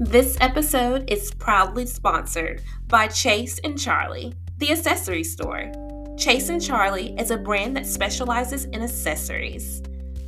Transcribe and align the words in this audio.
This 0.00 0.38
episode 0.40 1.10
is 1.10 1.34
proudly 1.34 1.84
sponsored 1.84 2.62
by 2.86 3.08
Chase 3.08 3.58
and 3.64 3.74
Charlee, 3.74 4.32
the 4.58 4.70
accessory 4.70 5.24
store. 5.24 5.72
Chase 6.16 6.50
and 6.50 6.60
Charlee 6.60 7.20
is 7.20 7.32
a 7.32 7.36
brand 7.36 7.76
that 7.76 7.84
specializes 7.84 8.66
in 8.66 8.80
accessories. 8.80 9.82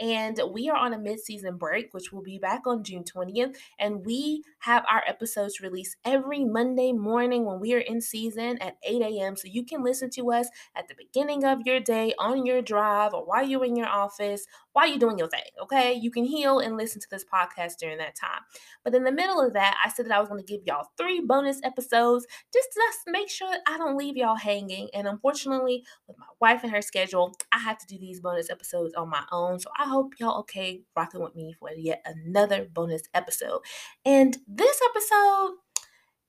and 0.00 0.40
we 0.52 0.68
are 0.70 0.76
on 0.76 0.94
a 0.94 0.98
mid-season 0.98 1.56
break, 1.56 1.92
which 1.92 2.12
will 2.12 2.22
be 2.22 2.38
back 2.38 2.62
on 2.66 2.82
June 2.82 3.04
20th. 3.04 3.56
And 3.78 4.04
we 4.04 4.42
have 4.60 4.84
our 4.90 5.02
episodes 5.06 5.60
released 5.60 5.96
every 6.04 6.44
Monday 6.44 6.92
morning 6.92 7.44
when 7.44 7.60
we 7.60 7.74
are 7.74 7.78
in 7.78 8.00
season 8.00 8.58
at 8.58 8.76
8 8.82 9.02
a.m. 9.02 9.36
So 9.36 9.48
you 9.48 9.64
can 9.64 9.82
listen 9.82 10.10
to 10.10 10.32
us 10.32 10.48
at 10.74 10.88
the 10.88 10.94
beginning 10.94 11.44
of 11.44 11.60
your 11.64 11.80
day, 11.80 12.14
on 12.18 12.46
your 12.46 12.62
drive, 12.62 13.14
or 13.14 13.24
while 13.24 13.46
you're 13.46 13.64
in 13.64 13.76
your 13.76 13.88
office, 13.88 14.46
while 14.72 14.88
you're 14.88 14.98
doing 14.98 15.18
your 15.18 15.28
thing. 15.28 15.42
Okay, 15.62 15.92
you 15.92 16.10
can 16.10 16.24
heal 16.24 16.58
and 16.60 16.76
listen 16.76 17.00
to 17.00 17.08
this 17.10 17.24
podcast 17.24 17.78
during 17.78 17.98
that 17.98 18.14
time. 18.14 18.42
But 18.84 18.94
in 18.94 19.04
the 19.04 19.12
middle 19.12 19.40
of 19.40 19.52
that, 19.54 19.76
I 19.84 19.90
said 19.98 20.06
that 20.06 20.16
I 20.16 20.20
was 20.20 20.28
going 20.28 20.44
to 20.44 20.46
give 20.46 20.62
y'all 20.64 20.86
three 20.96 21.20
bonus 21.20 21.60
episodes 21.62 22.26
just 22.52 22.68
to 22.72 23.12
make 23.12 23.28
sure 23.28 23.50
that 23.50 23.60
I 23.66 23.76
don't 23.76 23.98
leave 23.98 24.16
y'all 24.16 24.36
hanging. 24.36 24.88
And 24.94 25.06
unfortunately, 25.06 25.84
with 26.06 26.18
my 26.18 26.26
wife 26.40 26.62
and 26.62 26.72
her 26.72 26.80
schedule, 26.80 27.36
I 27.52 27.58
have 27.58 27.78
to 27.78 27.86
do 27.86 27.98
these 27.98 28.20
bonus 28.20 28.50
episodes 28.50 28.94
on 28.94 29.10
my 29.10 29.24
own. 29.30 29.58
So 29.58 29.70
I 29.78 29.88
hope 29.88 30.14
y'all 30.18 30.40
okay 30.40 30.82
rocking 30.96 31.20
with 31.20 31.34
me 31.36 31.54
for 31.58 31.70
yet 31.76 32.04
another 32.06 32.66
bonus 32.72 33.02
episode. 33.12 33.60
And 34.04 34.36
this 34.46 34.80
episode, 34.90 35.56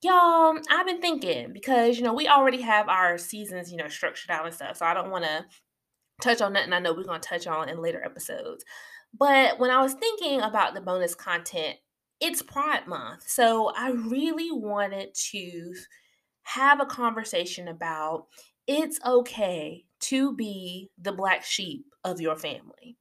y'all, 0.01 0.57
I've 0.69 0.85
been 0.85 1.01
thinking 1.01 1.53
because, 1.53 1.97
you 1.97 2.03
know, 2.03 2.13
we 2.13 2.27
already 2.27 2.61
have 2.61 2.89
our 2.89 3.17
seasons, 3.17 3.71
you 3.71 3.77
know, 3.77 3.87
structured 3.87 4.31
out 4.31 4.45
and 4.45 4.53
stuff. 4.53 4.77
So 4.77 4.85
I 4.85 4.93
don't 4.93 5.11
want 5.11 5.25
to 5.25 5.45
touch 6.21 6.41
on 6.41 6.53
nothing 6.53 6.73
I 6.73 6.79
know 6.79 6.93
we're 6.93 7.03
going 7.03 7.21
to 7.21 7.29
touch 7.29 7.47
on 7.47 7.69
in 7.69 7.81
later 7.81 8.03
episodes. 8.03 8.65
But 9.17 9.59
when 9.59 9.71
I 9.71 9.81
was 9.81 9.93
thinking 9.93 10.41
about 10.41 10.73
the 10.73 10.81
bonus 10.81 11.15
content, 11.15 11.77
it's 12.19 12.41
Pride 12.41 12.87
Month. 12.87 13.23
So 13.27 13.71
I 13.75 13.91
really 13.91 14.51
wanted 14.51 15.13
to 15.31 15.73
have 16.43 16.81
a 16.81 16.85
conversation 16.85 17.67
about 17.67 18.27
it's 18.67 18.99
okay 19.05 19.85
to 20.01 20.35
be 20.35 20.89
the 21.01 21.11
black 21.11 21.43
sheep 21.43 21.85
of 22.03 22.21
your 22.21 22.35
family. 22.35 22.97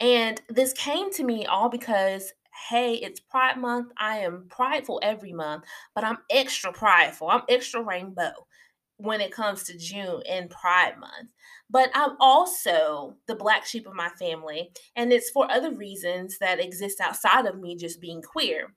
And 0.00 0.40
this 0.48 0.72
came 0.72 1.12
to 1.12 1.24
me 1.24 1.46
all 1.46 1.68
because 1.68 2.32
hey, 2.68 2.94
it's 2.94 3.18
Pride 3.18 3.56
Month. 3.56 3.92
I 3.96 4.18
am 4.18 4.46
prideful 4.50 5.00
every 5.02 5.32
month, 5.32 5.64
but 5.94 6.04
I'm 6.04 6.18
extra 6.30 6.70
prideful. 6.72 7.28
I'm 7.28 7.42
extra 7.48 7.82
rainbow 7.82 8.32
when 9.02 9.20
it 9.20 9.32
comes 9.32 9.64
to 9.64 9.76
June 9.76 10.22
and 10.28 10.48
Pride 10.48 10.98
Month. 10.98 11.32
But 11.68 11.90
I'm 11.94 12.16
also 12.20 13.16
the 13.26 13.34
black 13.34 13.66
sheep 13.66 13.86
of 13.86 13.94
my 13.94 14.10
family, 14.10 14.70
and 14.94 15.12
it's 15.12 15.30
for 15.30 15.50
other 15.50 15.72
reasons 15.72 16.38
that 16.38 16.60
exist 16.60 17.00
outside 17.00 17.46
of 17.46 17.58
me 17.58 17.76
just 17.76 18.00
being 18.00 18.22
queer. 18.22 18.68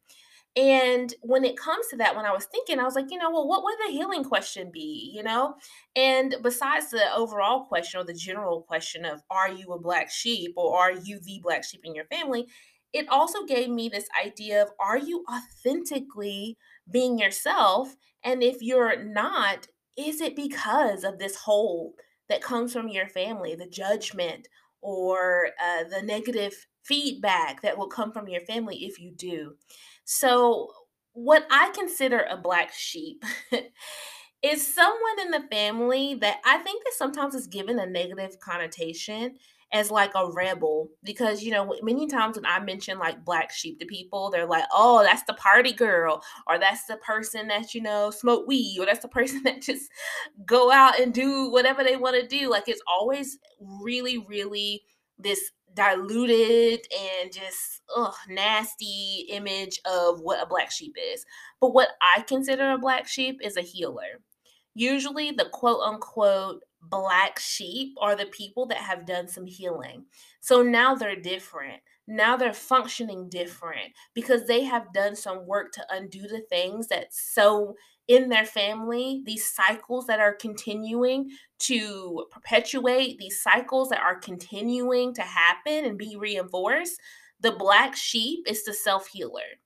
And 0.57 1.13
when 1.21 1.43
it 1.43 1.57
comes 1.57 1.87
to 1.87 1.97
that, 1.97 2.15
when 2.15 2.25
I 2.25 2.31
was 2.31 2.45
thinking, 2.45 2.79
I 2.79 2.83
was 2.83 2.95
like, 2.95 3.11
you 3.11 3.17
know, 3.17 3.29
well, 3.29 3.47
what 3.47 3.63
would 3.63 3.75
the 3.85 3.91
healing 3.91 4.23
question 4.23 4.71
be? 4.71 5.11
You 5.13 5.21
know? 5.21 5.55
And 5.97 6.35
besides 6.41 6.89
the 6.89 7.13
overall 7.13 7.65
question 7.65 7.99
or 7.99 8.05
the 8.05 8.13
general 8.13 8.61
question 8.61 9.03
of 9.03 9.21
are 9.29 9.51
you 9.51 9.73
a 9.73 9.79
black 9.79 10.09
sheep 10.09 10.53
or 10.55 10.79
are 10.79 10.93
you 10.93 11.19
the 11.19 11.41
black 11.43 11.65
sheep 11.65 11.81
in 11.83 11.93
your 11.93 12.05
family? 12.05 12.47
It 12.93 13.09
also 13.09 13.43
gave 13.43 13.69
me 13.69 13.89
this 13.89 14.07
idea 14.25 14.63
of 14.63 14.69
are 14.79 14.97
you 14.97 15.25
authentically 15.29 16.57
being 16.89 17.19
yourself? 17.19 17.93
And 18.23 18.41
if 18.41 18.61
you're 18.61 19.03
not, 19.03 19.67
is 19.97 20.21
it 20.21 20.35
because 20.35 21.03
of 21.03 21.19
this 21.19 21.35
hold 21.35 21.93
that 22.29 22.41
comes 22.41 22.73
from 22.73 22.87
your 22.89 23.07
family, 23.07 23.55
the 23.55 23.67
judgment 23.67 24.47
or 24.81 25.49
uh, 25.63 25.83
the 25.89 26.01
negative 26.01 26.67
feedback 26.83 27.61
that 27.61 27.77
will 27.77 27.87
come 27.87 28.11
from 28.11 28.27
your 28.27 28.41
family 28.41 28.85
if 28.85 28.99
you 28.99 29.11
do? 29.15 29.53
So, 30.03 30.69
what 31.13 31.47
I 31.49 31.71
consider 31.73 32.25
a 32.29 32.37
black 32.37 32.73
sheep 32.73 33.23
is 34.43 34.73
someone 34.73 35.19
in 35.21 35.31
the 35.31 35.47
family 35.49 36.15
that 36.15 36.39
I 36.45 36.57
think 36.57 36.83
that 36.83 36.93
sometimes 36.93 37.33
is 37.33 37.47
given 37.47 37.79
a 37.79 37.85
negative 37.85 38.37
connotation 38.39 39.37
as 39.73 39.91
like 39.91 40.11
a 40.15 40.31
rebel 40.31 40.89
because 41.03 41.41
you 41.41 41.51
know 41.51 41.75
many 41.81 42.07
times 42.07 42.35
when 42.35 42.45
i 42.45 42.59
mention 42.59 42.99
like 42.99 43.25
black 43.25 43.51
sheep 43.51 43.79
to 43.79 43.85
people 43.85 44.29
they're 44.29 44.45
like 44.45 44.63
oh 44.71 45.03
that's 45.03 45.23
the 45.23 45.33
party 45.33 45.73
girl 45.73 46.23
or 46.47 46.59
that's 46.59 46.85
the 46.85 46.97
person 46.97 47.47
that 47.47 47.73
you 47.73 47.81
know 47.81 48.11
smoke 48.11 48.47
weed 48.47 48.77
or 48.79 48.85
that's 48.85 49.01
the 49.01 49.07
person 49.07 49.41
that 49.43 49.61
just 49.61 49.89
go 50.45 50.71
out 50.71 50.99
and 50.99 51.13
do 51.13 51.49
whatever 51.49 51.83
they 51.83 51.97
want 51.97 52.15
to 52.15 52.27
do 52.27 52.49
like 52.49 52.67
it's 52.67 52.81
always 52.87 53.37
really 53.59 54.17
really 54.29 54.83
this 55.17 55.51
diluted 55.75 56.85
and 57.21 57.31
just 57.31 57.81
ugh, 57.95 58.15
nasty 58.29 59.27
image 59.29 59.79
of 59.85 60.19
what 60.21 60.41
a 60.41 60.45
black 60.45 60.71
sheep 60.71 60.95
is. 61.13 61.25
But 61.61 61.73
what 61.73 61.89
i 62.01 62.21
consider 62.21 62.71
a 62.71 62.77
black 62.77 63.07
sheep 63.07 63.39
is 63.43 63.57
a 63.57 63.61
healer. 63.61 64.21
Usually 64.73 65.31
the 65.31 65.49
quote 65.51 65.81
unquote 65.81 66.63
black 66.89 67.39
sheep 67.39 67.95
are 67.99 68.15
the 68.15 68.25
people 68.27 68.65
that 68.67 68.77
have 68.77 69.05
done 69.05 69.27
some 69.27 69.45
healing. 69.45 70.05
So 70.41 70.61
now 70.61 70.95
they're 70.95 71.19
different. 71.19 71.81
Now 72.07 72.37
they're 72.37 72.53
functioning 72.53 73.29
different 73.29 73.93
because 74.13 74.45
they 74.45 74.63
have 74.63 74.93
done 74.93 75.15
some 75.15 75.47
work 75.47 75.71
to 75.73 75.85
undo 75.89 76.27
the 76.27 76.41
things 76.49 76.87
that 76.89 77.13
so 77.13 77.75
in 78.07 78.29
their 78.29 78.45
family, 78.45 79.23
these 79.25 79.51
cycles 79.51 80.05
that 80.07 80.19
are 80.19 80.35
continuing 80.35 81.31
to 81.59 82.25
perpetuate, 82.29 83.17
these 83.17 83.41
cycles 83.41 83.89
that 83.89 84.01
are 84.01 84.19
continuing 84.19 85.13
to 85.15 85.23
happen 85.23 85.85
and 85.85 85.97
be 85.97 86.15
reinforced. 86.15 86.99
The 87.39 87.51
black 87.51 87.95
sheep 87.95 88.45
is 88.47 88.63
the 88.63 88.73
self 88.73 89.07
healer. 89.07 89.59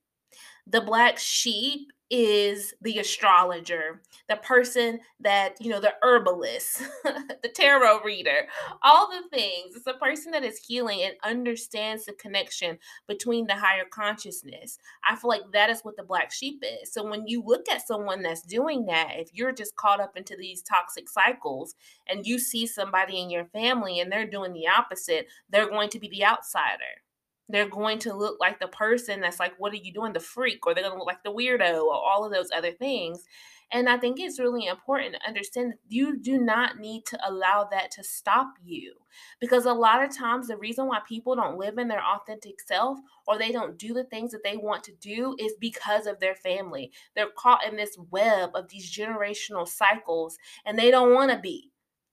The 0.66 0.80
black 0.80 1.18
sheep 1.18 1.88
is 2.10 2.74
the 2.82 2.98
astrologer, 2.98 4.02
the 4.28 4.36
person 4.36 4.98
that, 5.20 5.54
you 5.60 5.70
know, 5.70 5.80
the 5.80 5.94
herbalist, 6.02 6.82
the 7.04 7.48
tarot 7.54 8.00
reader, 8.02 8.48
all 8.82 9.08
the 9.08 9.28
things. 9.28 9.76
It's 9.76 9.86
a 9.86 9.94
person 9.94 10.32
that 10.32 10.44
is 10.44 10.58
healing 10.58 11.02
and 11.02 11.14
understands 11.22 12.04
the 12.04 12.12
connection 12.12 12.78
between 13.06 13.46
the 13.46 13.54
higher 13.54 13.84
consciousness. 13.88 14.78
I 15.08 15.14
feel 15.14 15.28
like 15.28 15.52
that 15.52 15.70
is 15.70 15.82
what 15.82 15.96
the 15.96 16.02
black 16.02 16.32
sheep 16.32 16.64
is. 16.82 16.92
So 16.92 17.08
when 17.08 17.28
you 17.28 17.42
look 17.46 17.68
at 17.70 17.86
someone 17.86 18.22
that's 18.22 18.42
doing 18.42 18.86
that, 18.86 19.12
if 19.16 19.30
you're 19.32 19.52
just 19.52 19.76
caught 19.76 20.00
up 20.00 20.16
into 20.16 20.36
these 20.36 20.62
toxic 20.62 21.08
cycles 21.08 21.76
and 22.08 22.26
you 22.26 22.38
see 22.38 22.66
somebody 22.66 23.20
in 23.20 23.30
your 23.30 23.44
family 23.46 24.00
and 24.00 24.10
they're 24.10 24.28
doing 24.28 24.52
the 24.52 24.66
opposite, 24.66 25.28
they're 25.48 25.70
going 25.70 25.90
to 25.90 26.00
be 26.00 26.08
the 26.08 26.24
outsider 26.24 27.02
they're 27.50 27.68
going 27.68 27.98
to 28.00 28.14
look 28.14 28.38
like 28.40 28.60
the 28.60 28.68
person 28.68 29.20
that's 29.20 29.40
like, 29.40 29.54
what 29.58 29.72
are 29.72 29.76
you 29.76 29.92
doing? 29.92 30.12
The 30.12 30.20
freak, 30.20 30.66
or 30.66 30.74
they're 30.74 30.84
going 30.84 30.94
to 30.94 30.98
look 30.98 31.06
like 31.06 31.24
the 31.24 31.32
weirdo, 31.32 31.82
or 31.82 31.94
all 31.94 32.24
of 32.24 32.32
those 32.32 32.50
other 32.54 32.72
things. 32.72 33.24
And 33.72 33.88
I 33.88 33.98
think 33.98 34.18
it's 34.18 34.40
really 34.40 34.66
important 34.66 35.14
to 35.14 35.28
understand 35.28 35.74
you 35.88 36.18
do 36.18 36.38
not 36.38 36.78
need 36.78 37.06
to 37.06 37.18
allow 37.28 37.68
that 37.70 37.92
to 37.92 38.04
stop 38.04 38.54
you. 38.64 38.94
Because 39.40 39.64
a 39.64 39.72
lot 39.72 40.02
of 40.02 40.16
times, 40.16 40.48
the 40.48 40.56
reason 40.56 40.86
why 40.86 40.98
people 41.08 41.36
don't 41.36 41.58
live 41.58 41.78
in 41.78 41.86
their 41.86 42.02
authentic 42.02 42.60
self 42.60 42.98
or 43.28 43.38
they 43.38 43.52
don't 43.52 43.78
do 43.78 43.94
the 43.94 44.04
things 44.04 44.32
that 44.32 44.42
they 44.42 44.56
want 44.56 44.82
to 44.84 44.92
do 45.00 45.36
is 45.38 45.52
because 45.60 46.06
of 46.06 46.18
their 46.18 46.34
family. 46.34 46.90
They're 47.14 47.28
caught 47.36 47.64
in 47.64 47.76
this 47.76 47.96
web 48.10 48.50
of 48.54 48.68
these 48.68 48.90
generational 48.90 49.68
cycles 49.68 50.36
and 50.64 50.76
they 50.76 50.90
don't 50.90 51.14
want 51.14 51.30
to 51.30 51.38
be. 51.38 51.70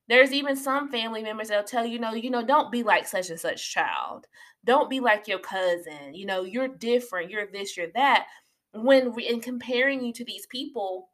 There's 0.07 0.31
even 0.31 0.55
some 0.55 0.89
family 0.89 1.21
members 1.21 1.49
that'll 1.49 1.65
tell 1.65 1.85
you, 1.85 1.99
no, 1.99 2.13
you 2.13 2.29
know, 2.29 2.45
don't 2.45 2.71
be 2.71 2.83
like 2.83 3.07
such 3.07 3.29
and 3.29 3.39
such 3.39 3.73
child. 3.73 4.27
Don't 4.67 4.89
be 4.89 4.99
like 4.99 5.27
your 5.27 5.39
cousin. 5.39 6.13
You 6.13 6.27
know, 6.27 6.43
you're 6.43 6.67
different. 6.67 7.31
You're 7.31 7.47
this, 7.47 7.75
you're 7.75 7.91
that. 7.95 8.27
When 8.73 9.13
we, 9.13 9.27
in 9.27 9.41
comparing 9.41 10.03
you 10.03 10.13
to 10.13 10.25
these 10.25 10.45
people, 10.47 11.09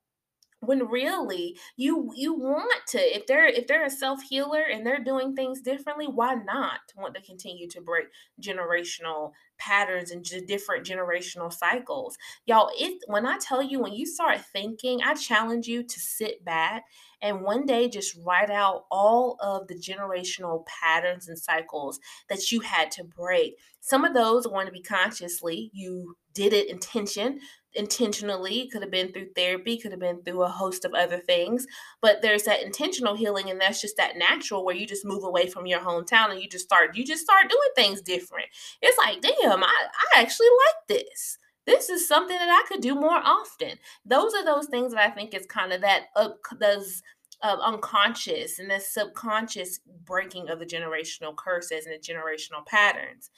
when 0.66 0.88
really 0.88 1.58
you 1.78 2.12
you 2.16 2.34
want 2.34 2.82
to 2.88 2.98
if 3.00 3.26
they're 3.28 3.46
if 3.46 3.68
they're 3.68 3.86
a 3.86 3.90
self-healer 3.90 4.64
and 4.72 4.86
they're 4.86 5.04
doing 5.04 5.36
things 5.36 5.62
differently 5.62 6.08
why 6.08 6.36
not 6.36 6.80
want 6.96 7.14
to 7.16 7.22
continue 7.22 7.68
to 7.68 7.82
break 7.82 8.06
generational 8.42 9.32
patterns 9.58 10.12
and 10.12 10.24
just 10.24 10.48
different 10.48 10.86
generational 10.86 11.52
cycles? 11.52 12.18
Y'all 12.46 12.70
it 12.78 13.02
when 13.08 13.26
i 13.26 13.38
tell 13.38 13.62
you 13.62 13.80
when 13.80 13.94
you 13.94 14.06
start 14.06 14.42
thinking 14.52 15.00
i 15.04 15.14
challenge 15.14 15.68
you 15.68 15.84
to 15.84 16.00
sit 16.00 16.44
back 16.46 16.84
and 17.24 17.42
one 17.42 17.66
day 17.66 17.88
just 17.88 18.18
write 18.26 18.52
out 18.52 18.84
all 18.92 19.38
of 19.40 19.68
the 19.68 19.76
generational 19.76 20.66
patterns 20.66 21.30
and 21.30 21.40
cycles 21.40 22.00
that 22.28 22.52
you 22.52 22.60
had 22.60 22.92
to 22.92 23.04
break. 23.06 23.58
Some 23.80 24.04
of 24.04 24.14
those 24.14 24.46
are 24.46 24.50
going 24.50 24.66
to 24.66 24.74
be 24.74 24.82
consciously 24.82 25.72
you 25.74 26.18
did 26.34 26.52
it 26.52 26.70
intention 26.70 27.40
intentionally. 27.76 28.68
could 28.68 28.82
have 28.82 28.92
been 28.92 29.12
through 29.12 29.30
therapy, 29.36 29.78
could 29.78 29.92
have 29.92 30.00
been 30.00 30.22
through 30.24 30.44
a 30.44 30.50
host 30.50 30.86
of 30.86 30.94
other 30.94 31.20
things. 31.20 31.66
But 32.02 32.22
there's 32.22 32.44
that 32.44 32.64
intentional 32.64 33.16
healing, 33.16 33.50
and 33.50 33.60
that's 33.60 33.82
just 33.82 33.98
that 33.98 34.18
natural 34.18 34.64
where 34.64 34.76
you 34.76 34.86
just 34.86 35.06
move 35.06 35.24
away 35.24 35.48
from 35.48 35.66
your 35.66 35.80
hometown 35.80 36.32
and 36.32 36.42
you 36.42 36.50
just 36.50 36.66
start 36.66 36.96
you 36.96 37.06
just 37.06 37.24
start 37.24 37.50
doing 37.50 37.70
things 37.76 38.02
different. 38.02 38.48
It's 38.82 38.98
like, 38.98 39.22
damn, 39.22 39.64
I, 39.64 39.68
I 40.16 40.22
actually 40.22 40.48
like 40.48 41.00
this. 41.00 41.38
This 41.66 41.90
is 41.90 42.08
something 42.08 42.38
that 42.38 42.50
I 42.50 42.68
could 42.68 42.82
do 42.82 42.94
more 42.94 43.22
often. 43.24 43.78
Those 44.06 44.34
are 44.34 44.44
those 44.44 44.68
things 44.68 44.94
that 44.94 45.02
I 45.02 45.10
think 45.10 45.34
is 45.34 45.46
kind 45.46 45.72
of 45.72 45.82
that 45.82 46.08
up 46.16 46.40
those 46.60 47.02
uh, 47.44 47.58
unconscious 47.62 48.58
and 48.58 48.72
the 48.72 48.80
subconscious 48.80 49.82
breaking 50.06 50.50
of 50.50 50.60
the 50.60 50.66
generational 50.66 51.36
curses 51.36 51.86
and 51.86 51.94
the 51.94 52.00
generational 52.00 52.66
patterns. 52.66 53.30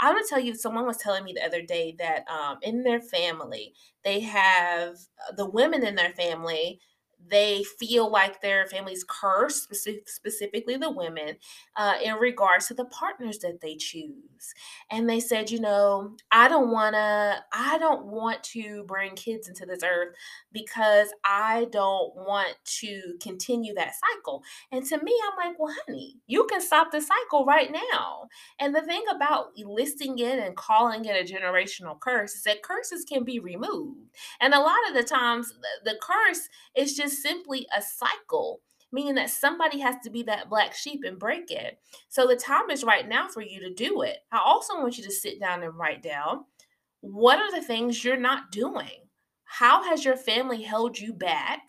I 0.00 0.12
want 0.12 0.26
to 0.26 0.28
tell 0.28 0.42
you, 0.42 0.54
someone 0.54 0.86
was 0.86 0.98
telling 0.98 1.24
me 1.24 1.32
the 1.32 1.44
other 1.44 1.62
day 1.62 1.94
that 1.98 2.24
um, 2.28 2.58
in 2.62 2.82
their 2.82 3.00
family, 3.00 3.72
they 4.04 4.20
have 4.20 4.90
uh, 4.90 5.34
the 5.36 5.48
women 5.48 5.84
in 5.84 5.94
their 5.94 6.12
family 6.12 6.80
they 7.28 7.64
feel 7.78 8.10
like 8.10 8.40
their 8.40 8.66
family's 8.66 9.04
cursed, 9.08 9.74
specifically 10.06 10.76
the 10.76 10.90
women, 10.90 11.36
uh, 11.76 11.94
in 12.02 12.16
regards 12.16 12.66
to 12.68 12.74
the 12.74 12.84
partners 12.86 13.38
that 13.38 13.60
they 13.60 13.76
choose. 13.76 14.54
And 14.90 15.08
they 15.08 15.20
said, 15.20 15.50
you 15.50 15.60
know, 15.60 16.16
I 16.30 16.48
don't 16.48 16.70
want 16.70 16.94
to, 16.94 17.42
I 17.52 17.78
don't 17.78 18.06
want 18.06 18.42
to 18.44 18.84
bring 18.84 19.14
kids 19.14 19.48
into 19.48 19.64
this 19.64 19.82
earth 19.82 20.14
because 20.52 21.08
I 21.24 21.66
don't 21.72 22.14
want 22.14 22.54
to 22.80 23.14
continue 23.20 23.74
that 23.74 23.94
cycle. 23.94 24.42
And 24.70 24.84
to 24.86 25.02
me, 25.02 25.18
I'm 25.26 25.48
like, 25.48 25.58
well, 25.58 25.74
honey, 25.86 26.16
you 26.26 26.46
can 26.46 26.60
stop 26.60 26.92
the 26.92 27.00
cycle 27.00 27.44
right 27.44 27.72
now. 27.72 28.28
And 28.58 28.74
the 28.74 28.82
thing 28.82 29.02
about 29.14 29.56
listing 29.56 30.18
it 30.18 30.38
and 30.38 30.56
calling 30.56 31.04
it 31.04 31.30
a 31.30 31.32
generational 31.32 31.98
curse 31.98 32.34
is 32.34 32.42
that 32.42 32.62
curses 32.62 33.04
can 33.04 33.24
be 33.24 33.38
removed. 33.38 34.10
And 34.40 34.52
a 34.54 34.60
lot 34.60 34.76
of 34.88 34.94
the 34.94 35.02
times, 35.02 35.52
the 35.84 35.98
curse 36.02 36.48
is 36.76 36.94
just 36.94 37.13
simply 37.22 37.66
a 37.76 37.82
cycle 37.82 38.60
meaning 38.94 39.16
that 39.16 39.28
somebody 39.28 39.80
has 39.80 39.96
to 40.04 40.08
be 40.08 40.22
that 40.22 40.48
black 40.48 40.72
sheep 40.72 41.00
and 41.04 41.18
break 41.18 41.50
it. 41.50 41.80
So 42.08 42.28
the 42.28 42.36
time 42.36 42.70
is 42.70 42.84
right 42.84 43.06
now 43.06 43.26
for 43.28 43.42
you 43.42 43.58
to 43.58 43.74
do 43.74 44.02
it. 44.02 44.18
I 44.30 44.38
also 44.38 44.78
want 44.78 44.96
you 44.96 45.02
to 45.02 45.10
sit 45.10 45.40
down 45.40 45.64
and 45.64 45.76
write 45.76 46.00
down 46.00 46.44
what 47.00 47.40
are 47.40 47.50
the 47.50 47.66
things 47.66 48.02
you're 48.02 48.16
not 48.16 48.50
doing? 48.50 49.08
How 49.44 49.82
has 49.82 50.04
your 50.04 50.16
family 50.16 50.62
held 50.62 50.98
you 50.98 51.12
back 51.12 51.60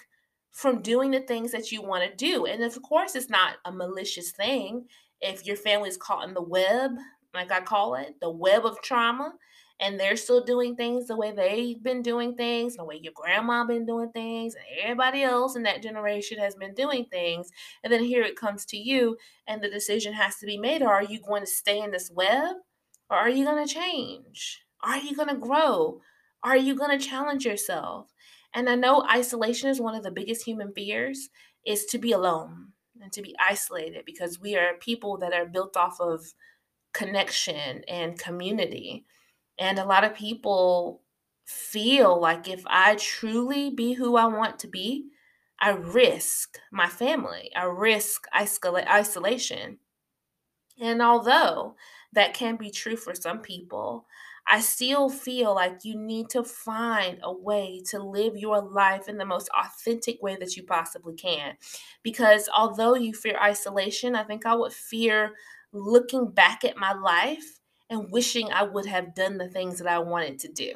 from 0.51 0.81
doing 0.81 1.11
the 1.11 1.19
things 1.19 1.51
that 1.51 1.71
you 1.71 1.81
want 1.81 2.09
to 2.09 2.15
do? 2.15 2.45
And 2.45 2.63
of 2.63 2.79
course, 2.83 3.15
it's 3.15 3.29
not 3.29 3.55
a 3.65 3.71
malicious 3.71 4.31
thing. 4.31 4.85
If 5.19 5.45
your 5.45 5.57
family 5.57 5.89
is 5.89 5.97
caught 5.97 6.27
in 6.27 6.35
the 6.35 6.41
web, 6.41 6.91
like 7.33 7.51
I 7.51 7.59
call 7.61 7.95
it, 7.95 8.15
the 8.21 8.29
web 8.29 8.65
of 8.65 8.81
trauma, 8.81 9.33
and 9.79 9.99
they're 9.99 10.15
still 10.15 10.43
doing 10.43 10.75
things 10.75 11.07
the 11.07 11.17
way 11.17 11.31
they've 11.31 11.81
been 11.81 12.01
doing 12.01 12.35
things, 12.35 12.75
the 12.75 12.85
way 12.85 12.99
your 13.01 13.13
grandma 13.15 13.65
been 13.65 13.85
doing 13.85 14.09
things, 14.11 14.55
and 14.55 14.63
everybody 14.81 15.23
else 15.23 15.55
in 15.55 15.63
that 15.63 15.83
generation 15.83 16.39
has 16.39 16.55
been 16.55 16.73
doing 16.73 17.05
things. 17.11 17.49
And 17.83 17.91
then 17.91 18.03
here 18.03 18.23
it 18.23 18.35
comes 18.35 18.65
to 18.67 18.77
you, 18.77 19.17
and 19.47 19.61
the 19.61 19.69
decision 19.69 20.13
has 20.13 20.37
to 20.37 20.45
be 20.45 20.57
made: 20.57 20.81
Are 20.81 21.03
you 21.03 21.19
going 21.19 21.41
to 21.41 21.47
stay 21.47 21.81
in 21.81 21.91
this 21.91 22.11
web, 22.11 22.55
or 23.09 23.17
are 23.17 23.29
you 23.29 23.45
going 23.45 23.65
to 23.65 23.73
change? 23.73 24.61
Are 24.81 24.97
you 24.97 25.15
going 25.15 25.29
to 25.29 25.35
grow? 25.35 26.01
Are 26.43 26.57
you 26.57 26.75
going 26.75 26.97
to 26.97 27.05
challenge 27.05 27.45
yourself? 27.45 28.13
And 28.53 28.69
I 28.69 28.75
know 28.75 29.03
isolation 29.09 29.69
is 29.69 29.81
one 29.81 29.95
of 29.95 30.03
the 30.03 30.11
biggest 30.11 30.45
human 30.45 30.71
fears 30.73 31.29
is 31.65 31.85
to 31.85 31.97
be 31.97 32.11
alone 32.11 32.67
and 33.01 33.11
to 33.11 33.21
be 33.21 33.35
isolated 33.39 34.05
because 34.05 34.39
we 34.39 34.55
are 34.55 34.75
people 34.79 35.17
that 35.17 35.33
are 35.33 35.45
built 35.45 35.75
off 35.75 35.99
of 35.99 36.33
connection 36.93 37.83
and 37.87 38.17
community. 38.17 39.05
And 39.57 39.79
a 39.79 39.85
lot 39.85 40.03
of 40.03 40.15
people 40.15 41.01
feel 41.45 42.19
like 42.19 42.47
if 42.47 42.63
I 42.67 42.95
truly 42.95 43.69
be 43.69 43.93
who 43.93 44.15
I 44.15 44.25
want 44.25 44.59
to 44.59 44.67
be, 44.67 45.09
I 45.59 45.69
risk 45.71 46.57
my 46.71 46.87
family, 46.87 47.51
I 47.55 47.63
risk 47.65 48.25
isolation. 48.35 49.79
And 50.79 51.01
although 51.01 51.75
that 52.13 52.33
can 52.33 52.57
be 52.57 52.69
true 52.69 52.97
for 52.97 53.15
some 53.15 53.41
people, 53.41 54.05
I 54.47 54.59
still 54.59 55.09
feel 55.09 55.55
like 55.55 55.83
you 55.83 55.95
need 55.97 56.29
to 56.31 56.43
find 56.43 57.19
a 57.23 57.31
way 57.31 57.81
to 57.89 57.99
live 58.03 58.37
your 58.37 58.61
life 58.61 59.07
in 59.07 59.17
the 59.17 59.25
most 59.25 59.49
authentic 59.57 60.21
way 60.21 60.35
that 60.35 60.55
you 60.55 60.63
possibly 60.63 61.15
can. 61.15 61.57
Because 62.03 62.47
although 62.55 62.93
you 62.95 63.13
fear 63.13 63.39
isolation, 63.41 64.15
I 64.15 64.23
think 64.23 64.45
I 64.45 64.53
would 64.53 64.73
fear 64.73 65.33
looking 65.71 66.29
back 66.29 66.63
at 66.63 66.77
my 66.77 66.93
life 66.93 67.59
and 67.89 68.11
wishing 68.11 68.51
I 68.51 68.63
would 68.63 68.85
have 68.85 69.15
done 69.15 69.37
the 69.37 69.47
things 69.47 69.79
that 69.79 69.87
I 69.87 69.99
wanted 69.99 70.39
to 70.39 70.47
do. 70.47 70.73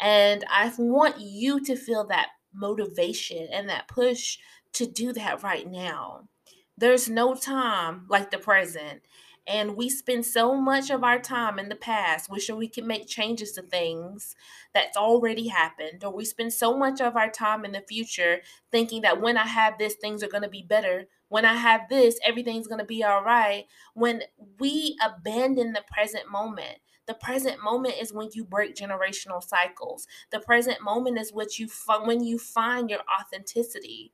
And 0.00 0.44
I 0.50 0.72
want 0.78 1.20
you 1.20 1.60
to 1.64 1.76
feel 1.76 2.04
that 2.08 2.28
motivation 2.52 3.48
and 3.52 3.68
that 3.68 3.88
push 3.88 4.38
to 4.74 4.86
do 4.86 5.12
that 5.14 5.42
right 5.42 5.66
now. 5.66 6.28
There's 6.76 7.08
no 7.08 7.34
time 7.34 8.06
like 8.08 8.30
the 8.30 8.38
present. 8.38 9.02
And 9.46 9.76
we 9.76 9.88
spend 9.88 10.26
so 10.26 10.56
much 10.56 10.90
of 10.90 11.04
our 11.04 11.20
time 11.20 11.58
in 11.58 11.68
the 11.68 11.76
past 11.76 12.28
wishing 12.28 12.56
we 12.56 12.68
can 12.68 12.86
make 12.86 13.06
changes 13.06 13.52
to 13.52 13.62
things 13.62 14.34
that's 14.74 14.96
already 14.96 15.48
happened, 15.48 16.02
or 16.02 16.12
we 16.12 16.24
spend 16.24 16.52
so 16.52 16.76
much 16.76 17.00
of 17.00 17.16
our 17.16 17.30
time 17.30 17.64
in 17.64 17.72
the 17.72 17.84
future 17.88 18.40
thinking 18.72 19.02
that 19.02 19.20
when 19.20 19.36
I 19.36 19.46
have 19.46 19.78
this, 19.78 19.94
things 19.94 20.22
are 20.22 20.28
going 20.28 20.42
to 20.42 20.48
be 20.48 20.62
better. 20.62 21.06
When 21.28 21.44
I 21.44 21.54
have 21.54 21.88
this, 21.88 22.18
everything's 22.24 22.66
going 22.66 22.80
to 22.80 22.84
be 22.84 23.04
all 23.04 23.22
right. 23.22 23.66
When 23.94 24.22
we 24.58 24.96
abandon 25.04 25.72
the 25.72 25.84
present 25.92 26.30
moment, 26.30 26.78
the 27.06 27.14
present 27.14 27.62
moment 27.62 27.94
is 28.00 28.12
when 28.12 28.30
you 28.32 28.44
break 28.44 28.74
generational 28.74 29.42
cycles. 29.42 30.08
The 30.32 30.40
present 30.40 30.82
moment 30.82 31.18
is 31.18 31.32
what 31.32 31.58
you 31.58 31.68
when 32.04 32.24
you 32.24 32.38
find 32.38 32.90
your 32.90 33.02
authenticity. 33.20 34.12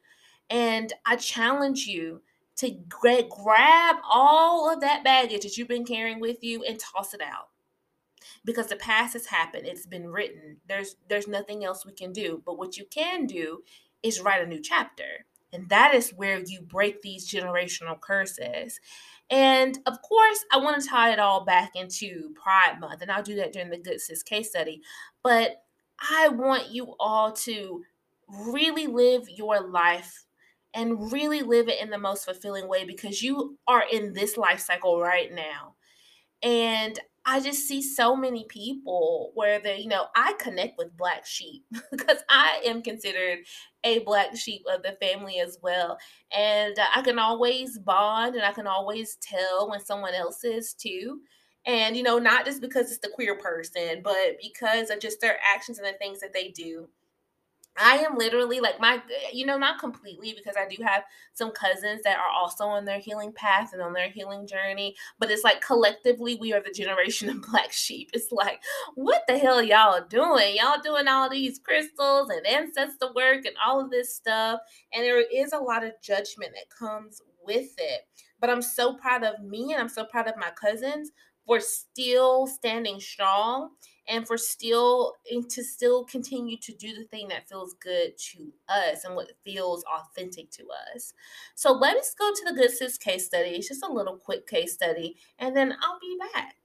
And 0.50 0.93
I 1.06 1.17
challenge 1.17 1.87
you 1.87 2.20
to 2.57 2.71
grab 2.89 3.97
all 4.09 4.73
of 4.73 4.81
that 4.81 5.05
baggage 5.05 5.43
that 5.43 5.56
you've 5.56 5.69
been 5.69 5.85
carrying 5.85 6.21
with 6.21 6.43
you 6.43 6.63
and 6.65 6.79
toss 6.79 7.15
it 7.15 7.21
out. 7.21 7.49
Because 8.44 8.69
the 8.69 8.77
past 8.77 9.15
has 9.15 9.27
happened. 9.27 9.67
It's 9.67 9.87
been 9.87 10.09
written. 10.09 10.59
There's 10.69 10.97
there's 11.09 11.29
nothing 11.29 11.65
else 11.65 11.87
we 11.87 11.93
can 11.93 12.13
do. 12.13 12.43
But 12.44 12.59
what 12.59 12.77
you 12.77 12.85
can 12.91 13.27
do 13.27 13.63
is 14.03 14.21
write 14.21 14.43
a 14.43 14.47
new 14.47 14.61
chapter. 14.61 15.27
And 15.53 15.69
that 15.69 15.94
is 15.94 16.11
where 16.11 16.41
you 16.41 16.63
break 16.63 17.03
these 17.03 17.31
generational 17.31 18.01
curses. 18.01 18.81
And 19.31 19.79
of 19.87 20.03
course 20.03 20.44
i 20.53 20.59
want 20.59 20.82
to 20.82 20.89
tie 20.89 21.13
it 21.13 21.19
all 21.19 21.44
back 21.44 21.73
into 21.75 22.31
pride 22.35 22.81
month. 22.81 23.03
And 23.03 23.11
i'll 23.11 23.23
do 23.23 23.37
that 23.37 23.53
during 23.53 23.71
the 23.71 23.79
good 23.79 24.01
sis 24.01 24.23
case 24.23 24.51
study. 24.51 24.82
But 25.23 25.63
i 26.11 26.29
want 26.29 26.71
you 26.71 26.94
all 26.99 27.32
to 27.32 27.85
really 28.29 28.87
live 28.87 29.29
your 29.29 29.61
life 29.61 30.25
and 30.74 31.12
really 31.12 31.43
live 31.43 31.69
it 31.69 31.81
in 31.81 31.91
the 31.91 31.98
most 31.98 32.24
fulfilling 32.24 32.69
way 32.69 32.84
because 32.84 33.22
you 33.22 33.58
are 33.67 33.84
in 33.91 34.12
this 34.12 34.36
life 34.36 34.60
cycle 34.60 35.00
right 35.00 35.32
now. 35.32 35.74
And 36.43 36.98
I 37.24 37.41
just 37.41 37.69
see 37.69 37.82
so 37.82 38.17
many 38.17 38.46
people 38.48 39.31
where 39.34 39.60
they, 39.60 39.79
you 39.79 39.88
know, 39.88 40.06
I 40.17 40.34
connect 40.41 40.76
with 40.76 40.96
black 40.96 41.24
sheep 41.24 41.64
because 41.91 42.19
I 42.29 42.62
am 42.64 42.82
considered 42.82 43.41
a 43.84 44.00
black 44.00 44.36
sheep 44.36 44.62
of 44.72 44.82
the 44.82 44.96
family 45.00 45.38
as 45.38 45.58
well. 45.62 45.98
And 46.36 46.76
I 46.94 47.02
can 47.02 47.19
always 47.19 47.79
bond 47.79 48.34
and 48.34 48.44
I 48.44 48.52
can 48.52 48.67
always 48.67 49.17
tell 49.20 49.70
when 49.70 49.81
someone 49.81 50.14
else 50.14 50.43
is 50.43 50.74
too. 50.74 51.20
And, 51.64 51.96
you 51.96 52.02
know, 52.02 52.19
not 52.19 52.44
just 52.44 52.60
because 52.60 52.91
it's 52.91 52.98
the 52.98 53.12
queer 53.14 53.38
person, 53.38 54.00
but 54.02 54.36
because 54.43 54.91
of 54.91 54.98
just 54.98 55.20
their 55.20 55.38
actions 55.48 55.79
and 55.79 55.86
the 55.86 55.96
things 55.98 56.19
that 56.20 56.32
they 56.32 56.48
do. 56.48 56.88
I 57.79 57.98
am 57.98 58.17
literally 58.17 58.60
like 58.60 58.81
my, 58.81 59.00
you 59.32 59.46
know, 59.46 59.56
not 59.56 59.79
completely 59.79 60.34
because 60.36 60.56
I 60.58 60.67
do 60.69 60.82
have 60.82 61.05
some 61.32 61.52
cousins 61.52 62.02
that 62.02 62.19
are 62.19 62.31
also 62.31 62.64
on 62.64 62.84
their 62.84 62.98
healing 62.98 63.32
path 63.32 63.72
and 63.72 63.81
on 63.81 63.93
their 63.93 64.10
healing 64.10 64.46
journey, 64.46 64.94
but 65.19 65.31
it's 65.31 65.44
like 65.44 65.62
collectively 65.62 66.36
we 66.36 66.52
are 66.52 66.60
the 66.60 66.70
generation 66.70 67.29
of 67.31 67.43
black 67.43 67.72
sheep. 67.72 68.10
It's 68.12 68.31
like, 68.31 68.60
what 68.94 69.22
the 69.26 69.38
hell 69.38 69.62
y'all 69.62 70.05
doing? 70.06 70.56
Y'all 70.56 70.81
doing 70.82 71.08
all 71.08 71.31
these 71.31 71.58
crystals 71.58 72.29
and 72.31 72.46
ancestor 72.46 73.12
work 73.14 73.46
and 73.46 73.56
all 73.64 73.81
of 73.81 73.91
this 73.91 74.14
stuff. 74.14 74.60
And 74.93 75.02
there 75.02 75.20
is 75.20 75.52
a 75.52 75.58
lot 75.58 75.84
of 75.84 75.93
judgment 76.02 76.52
that 76.55 76.76
comes 76.76 77.22
with 77.44 77.74
it. 77.79 78.06
But 78.38 78.50
I'm 78.50 78.62
so 78.62 78.94
proud 78.94 79.24
of 79.24 79.43
me 79.43 79.72
and 79.72 79.81
I'm 79.81 79.88
so 79.88 80.05
proud 80.05 80.29
of 80.29 80.36
my 80.36 80.50
cousins 80.50 81.10
for 81.46 81.61
still 81.61 82.46
standing 82.46 83.01
strong 83.01 83.70
and 84.08 84.27
for 84.27 84.37
still 84.37 85.15
and 85.31 85.49
to 85.51 85.63
still 85.63 86.05
continue 86.05 86.56
to 86.58 86.72
do 86.75 86.94
the 86.94 87.05
thing 87.05 87.29
that 87.29 87.49
feels 87.49 87.75
good 87.75 88.17
to 88.19 88.53
us 88.69 89.05
and 89.05 89.15
what 89.15 89.32
feels 89.44 89.84
authentic 89.84 90.51
to 90.51 90.65
us. 90.94 91.13
So 91.55 91.72
let 91.72 91.96
us 91.96 92.15
go 92.19 92.31
to 92.32 92.44
the 92.46 92.55
Good 92.55 92.70
Sis 92.70 92.99
case 92.99 93.27
study. 93.27 93.51
It's 93.51 93.69
just 93.69 93.84
a 93.84 93.93
little 93.93 94.17
quick 94.17 94.46
case 94.46 94.75
study, 94.75 95.17
and 95.39 95.56
then 95.56 95.72
I'll 95.82 96.01
be 96.01 96.19
back. 96.32 96.56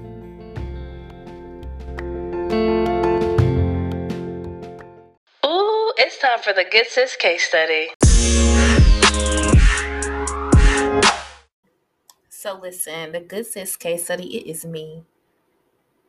It's 5.99 6.17
time 6.19 6.39
for 6.39 6.53
the 6.53 6.65
Good 6.69 6.87
Sis 6.87 7.15
case 7.15 7.43
study. 7.47 7.89
So, 12.29 12.59
listen, 12.61 13.13
the 13.13 13.19
Good 13.19 13.47
Sis 13.47 13.75
case 13.75 14.05
study, 14.05 14.37
it 14.37 14.47
is 14.47 14.63
me. 14.63 15.05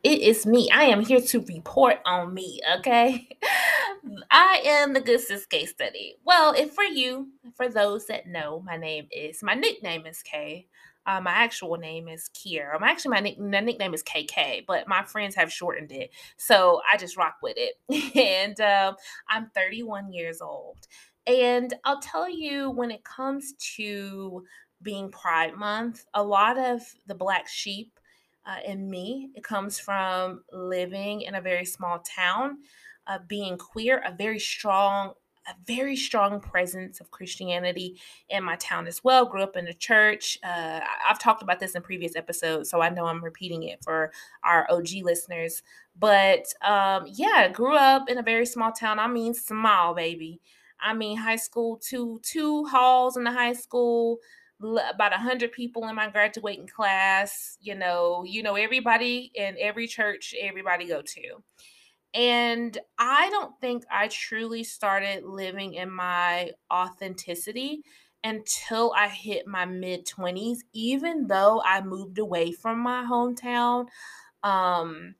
It 0.03 0.21
is 0.21 0.45
me. 0.45 0.69
I 0.71 0.83
am 0.83 1.01
here 1.01 1.19
to 1.19 1.41
report 1.41 1.97
on 2.05 2.33
me, 2.33 2.61
okay? 2.77 3.27
I 4.31 4.61
am 4.63 4.93
the 4.93 5.01
Good 5.01 5.21
Sis 5.21 5.47
case 5.47 5.71
study. 5.71 6.15
Well, 6.23 6.53
if 6.53 6.73
for 6.73 6.83
you, 6.83 7.29
for 7.55 7.67
those 7.67 8.05
that 8.07 8.27
know, 8.27 8.61
my 8.63 8.77
name 8.77 9.07
is, 9.11 9.41
my 9.41 9.55
nickname 9.55 10.05
is 10.05 10.21
Kay. 10.21 10.67
Uh, 11.09 11.19
my 11.19 11.31
actual 11.31 11.75
name 11.75 12.07
is 12.07 12.29
Kierra. 12.35 12.75
I'm 12.75 12.83
actually 12.83 13.09
my, 13.09 13.19
nick- 13.19 13.39
my 13.39 13.61
nickname 13.61 13.95
is 13.95 14.03
KK, 14.03 14.63
but 14.67 14.87
my 14.87 15.01
friends 15.01 15.33
have 15.33 15.51
shortened 15.51 15.91
it, 15.91 16.11
so 16.37 16.81
I 16.91 16.97
just 16.97 17.17
rock 17.17 17.37
with 17.41 17.57
it. 17.57 18.15
and 18.15 18.61
um, 18.61 18.95
I'm 19.27 19.49
31 19.55 20.13
years 20.13 20.39
old, 20.39 20.77
and 21.25 21.73
I'll 21.83 21.99
tell 21.99 22.29
you 22.29 22.69
when 22.69 22.91
it 22.91 23.03
comes 23.03 23.53
to 23.77 24.43
being 24.83 25.09
Pride 25.09 25.55
Month, 25.55 26.05
a 26.13 26.21
lot 26.21 26.59
of 26.59 26.83
the 27.07 27.15
black 27.15 27.47
sheep 27.47 27.99
uh, 28.45 28.57
in 28.63 28.87
me 28.87 29.29
it 29.33 29.43
comes 29.43 29.79
from 29.79 30.43
living 30.53 31.21
in 31.21 31.33
a 31.33 31.41
very 31.41 31.65
small 31.65 32.03
town, 32.15 32.59
uh, 33.07 33.17
being 33.27 33.57
queer, 33.57 34.03
a 34.05 34.13
very 34.15 34.39
strong 34.39 35.13
a 35.49 35.55
very 35.65 35.95
strong 35.95 36.39
presence 36.39 36.99
of 36.99 37.11
Christianity 37.11 37.99
in 38.29 38.43
my 38.43 38.55
town 38.57 38.87
as 38.87 39.03
well. 39.03 39.25
Grew 39.25 39.41
up 39.41 39.57
in 39.57 39.65
the 39.65 39.73
church. 39.73 40.37
Uh, 40.43 40.79
I've 41.07 41.19
talked 41.19 41.41
about 41.41 41.59
this 41.59 41.75
in 41.75 41.81
previous 41.81 42.15
episodes, 42.15 42.69
so 42.69 42.81
I 42.81 42.89
know 42.89 43.05
I'm 43.05 43.23
repeating 43.23 43.63
it 43.63 43.83
for 43.83 44.11
our 44.43 44.67
OG 44.69 44.89
listeners. 45.03 45.63
But 45.97 46.45
um, 46.61 47.05
yeah, 47.07 47.49
grew 47.51 47.75
up 47.75 48.09
in 48.09 48.19
a 48.19 48.23
very 48.23 48.45
small 48.45 48.71
town. 48.71 48.99
I 48.99 49.07
mean, 49.07 49.33
small, 49.33 49.93
baby. 49.93 50.39
I 50.81 50.93
mean, 50.93 51.17
high 51.17 51.35
school, 51.35 51.77
two 51.77 52.19
two 52.23 52.65
halls 52.65 53.17
in 53.17 53.23
the 53.23 53.31
high 53.31 53.53
school, 53.53 54.19
about 54.61 55.13
a 55.13 55.17
hundred 55.17 55.51
people 55.51 55.87
in 55.87 55.95
my 55.95 56.09
graduating 56.09 56.67
class. 56.67 57.57
You 57.59 57.75
know, 57.75 58.23
you 58.25 58.43
know 58.43 58.55
everybody 58.55 59.31
in 59.35 59.55
every 59.59 59.87
church, 59.87 60.33
everybody 60.39 60.85
go 60.85 61.01
to. 61.01 61.43
And 62.13 62.77
I 62.97 63.29
don't 63.29 63.59
think 63.61 63.83
I 63.91 64.07
truly 64.07 64.63
started 64.63 65.23
living 65.23 65.75
in 65.75 65.91
my 65.91 66.51
authenticity 66.73 67.83
until 68.23 68.91
I 68.95 69.07
hit 69.07 69.47
my 69.47 69.65
mid 69.65 70.05
20s, 70.05 70.63
even 70.73 71.27
though 71.27 71.61
I 71.63 71.81
moved 71.81 72.17
away 72.19 72.51
from 72.51 72.79
my 72.79 73.03
hometown. 73.03 73.87
Um, 74.43 75.15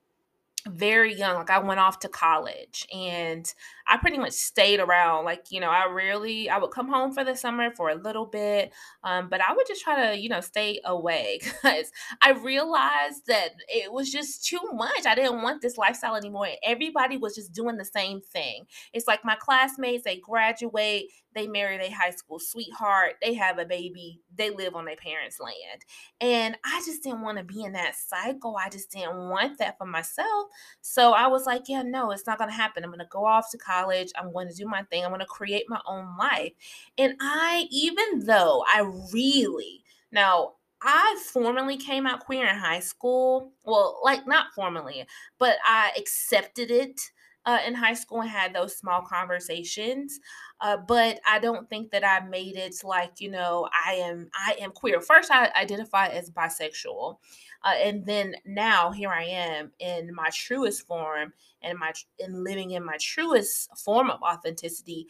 very 0.68 1.16
young 1.16 1.36
like 1.36 1.50
i 1.50 1.60
went 1.60 1.80
off 1.80 2.00
to 2.00 2.10
college 2.10 2.86
and 2.94 3.54
i 3.88 3.98
pretty 3.98 4.18
much 4.18 4.34
stayed 4.34 4.80
around 4.80 5.26
like 5.26 5.46
you 5.50 5.60
know 5.60 5.70
i 5.70 5.86
really 5.86 6.50
i 6.50 6.58
would 6.58 6.72
come 6.72 6.90
home 6.90 7.14
for 7.14 7.24
the 7.24 7.36
summer 7.36 7.72
for 7.76 7.90
a 7.90 7.96
little 7.96 8.26
bit 8.26 8.72
um, 9.04 9.30
but 9.30 9.42
i 9.42 9.54
would 9.54 9.68
just 9.68 9.82
try 9.82 10.12
to 10.12 10.20
you 10.20 10.30
know 10.30 10.42
stay 10.42 10.80
away 10.86 11.40
because 11.44 11.92
i 12.22 12.32
realized 12.32 13.26
that 13.28 13.50
it 13.68 13.92
was 13.92 14.12
just 14.12 14.46
too 14.46 14.60
much 14.74 15.06
i 15.06 15.16
didn't 15.16 15.42
want 15.42 15.62
this 15.62 15.78
lifestyle 15.78 16.16
anymore 16.16 16.48
everybody 16.64 17.18
was 17.18 17.36
just 17.36 17.54
doing 17.54 17.78
the 17.78 17.86
same 17.86 18.22
thing. 18.22 18.66
It's 18.94 19.08
like 19.08 19.26
my 19.26 19.36
classmates 19.36 20.04
they 20.04 20.18
graduate 20.18 21.12
they 21.36 21.48
marry 21.48 21.78
their 21.78 21.92
high 21.92 22.10
school 22.12 22.40
sweetheart, 22.40 23.16
they 23.22 23.34
have 23.34 23.60
a 23.60 23.66
baby, 23.66 24.22
they 24.36 24.50
live 24.50 24.76
on 24.76 24.86
their 24.86 24.96
parents' 24.96 25.40
land. 25.40 25.84
And 26.22 26.58
I 26.66 26.82
just 26.86 27.04
didn't 27.04 27.22
want 27.22 27.38
to 27.38 27.44
be 27.44 27.64
in 27.64 27.74
that 27.74 27.96
cycle. 27.96 28.58
I 28.58 28.70
just 28.70 28.92
didn't 28.92 29.30
want 29.30 29.58
that 29.60 29.78
for 29.78 29.86
myself. 29.86 30.48
So 30.82 31.14
I 31.14 31.28
was 31.28 31.46
like, 31.46 31.64
yeah, 31.68 31.84
no, 31.84 32.12
it's 32.12 32.28
not 32.28 32.38
going 32.38 32.50
to 32.50 32.56
happen. 32.56 32.84
I'm 32.84 32.90
going 32.90 33.00
to 33.00 33.08
go 33.10 33.26
off 33.26 33.52
to 33.52 33.58
college. 33.58 34.12
I'm 34.18 34.34
going 34.34 34.50
to 34.50 34.56
do 34.56 34.66
my 34.66 34.84
thing. 34.84 35.04
I'm 35.04 35.12
going 35.12 35.20
to 35.20 35.26
create 35.26 35.66
my 35.68 35.82
own 35.88 36.18
life. 36.18 36.54
And 36.98 37.16
I, 37.20 37.68
even 37.72 38.26
though 38.26 38.64
I 38.68 38.90
really, 39.14 39.84
now, 40.12 40.54
I 40.82 41.22
formally 41.34 41.76
came 41.76 42.08
out 42.08 42.22
queer 42.22 42.48
in 42.48 42.56
high 42.56 42.80
school. 42.80 43.52
Well, 43.66 44.00
like 44.04 44.26
not 44.26 44.54
formally, 44.56 45.06
but 45.38 45.58
I 45.66 45.92
accepted 45.98 46.72
it 46.72 47.02
uh, 47.46 47.60
in 47.66 47.74
high 47.74 47.94
school 47.94 48.22
and 48.22 48.30
had 48.30 48.54
those 48.54 48.78
small 48.78 49.02
conversations. 49.02 50.20
Uh, 50.62 50.78
but 50.78 51.20
I 51.26 51.40
don't 51.40 51.70
think 51.70 51.92
that 51.92 52.06
I 52.06 52.26
made 52.26 52.58
it 52.58 52.76
like 52.84 53.20
you 53.20 53.32
know 53.32 53.68
I 53.74 53.94
am 53.94 54.30
I 54.34 54.56
am 54.60 54.72
queer. 54.72 55.02
First, 55.02 55.32
I 55.32 55.52
identify 55.60 56.08
as 56.08 56.30
bisexual, 56.30 57.18
uh, 57.64 57.74
and 57.78 58.06
then 58.06 58.36
now 58.46 58.92
here 58.92 59.10
I 59.10 59.24
am 59.24 59.72
in 59.80 60.14
my 60.14 60.30
truest 60.34 60.86
form 60.86 61.34
and 61.62 61.78
my 61.80 61.94
in 62.20 62.44
living 62.44 62.72
in 62.72 62.84
my 62.84 62.98
truest 63.00 63.70
form 63.78 64.10
of 64.10 64.22
authenticity. 64.22 65.08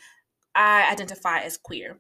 I 0.55 0.89
identify 0.91 1.39
as 1.39 1.57
queer. 1.57 2.00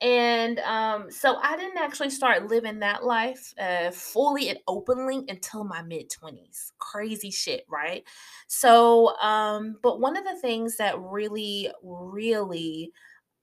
And 0.00 0.58
um, 0.60 1.10
so 1.10 1.36
I 1.42 1.56
didn't 1.56 1.78
actually 1.78 2.10
start 2.10 2.48
living 2.48 2.78
that 2.78 3.04
life 3.04 3.52
uh, 3.60 3.90
fully 3.90 4.48
and 4.48 4.58
openly 4.66 5.24
until 5.28 5.64
my 5.64 5.82
mid 5.82 6.10
20s. 6.10 6.72
Crazy 6.78 7.30
shit, 7.30 7.66
right? 7.68 8.02
So, 8.46 9.16
um, 9.18 9.76
but 9.82 10.00
one 10.00 10.16
of 10.16 10.24
the 10.24 10.38
things 10.40 10.76
that 10.78 10.98
really, 10.98 11.70
really 11.82 12.92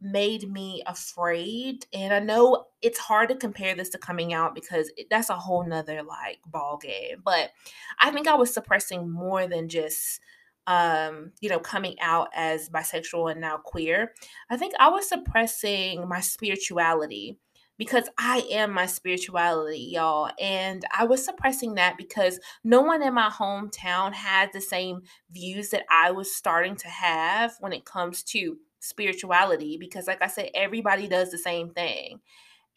made 0.01 0.51
me 0.51 0.81
afraid, 0.85 1.85
and 1.93 2.13
I 2.13 2.19
know 2.19 2.65
it's 2.81 2.99
hard 2.99 3.29
to 3.29 3.35
compare 3.35 3.75
this 3.75 3.89
to 3.89 3.97
coming 3.97 4.33
out 4.33 4.55
because 4.55 4.91
it, 4.97 5.07
that's 5.09 5.29
a 5.29 5.35
whole 5.35 5.65
nother 5.65 6.01
like 6.03 6.39
ball 6.47 6.77
game, 6.77 7.21
but 7.23 7.51
I 7.99 8.11
think 8.11 8.27
I 8.27 8.35
was 8.35 8.53
suppressing 8.53 9.09
more 9.09 9.47
than 9.47 9.69
just 9.69 10.19
um, 10.67 11.31
you 11.39 11.49
know, 11.49 11.59
coming 11.59 11.95
out 12.01 12.27
as 12.35 12.69
bisexual 12.69 13.31
and 13.31 13.41
now 13.41 13.57
queer, 13.57 14.13
I 14.49 14.57
think 14.57 14.73
I 14.79 14.89
was 14.89 15.09
suppressing 15.09 16.07
my 16.07 16.19
spirituality 16.19 17.39
because 17.77 18.09
I 18.17 18.45
am 18.51 18.71
my 18.73 18.85
spirituality, 18.85 19.89
y'all. 19.93 20.29
And 20.39 20.83
I 20.95 21.05
was 21.05 21.23
suppressing 21.23 21.75
that 21.75 21.95
because 21.97 22.39
no 22.63 22.81
one 22.81 23.01
in 23.01 23.13
my 23.13 23.29
hometown 23.29 24.13
had 24.13 24.51
the 24.51 24.61
same 24.61 25.01
views 25.31 25.69
that 25.69 25.85
I 25.89 26.11
was 26.11 26.35
starting 26.35 26.75
to 26.77 26.87
have 26.87 27.55
when 27.59 27.73
it 27.73 27.85
comes 27.85 28.23
to 28.23 28.57
spirituality. 28.79 29.77
Because, 29.79 30.07
like 30.07 30.21
I 30.21 30.27
said, 30.27 30.49
everybody 30.53 31.07
does 31.07 31.31
the 31.31 31.37
same 31.37 31.69
thing 31.69 32.19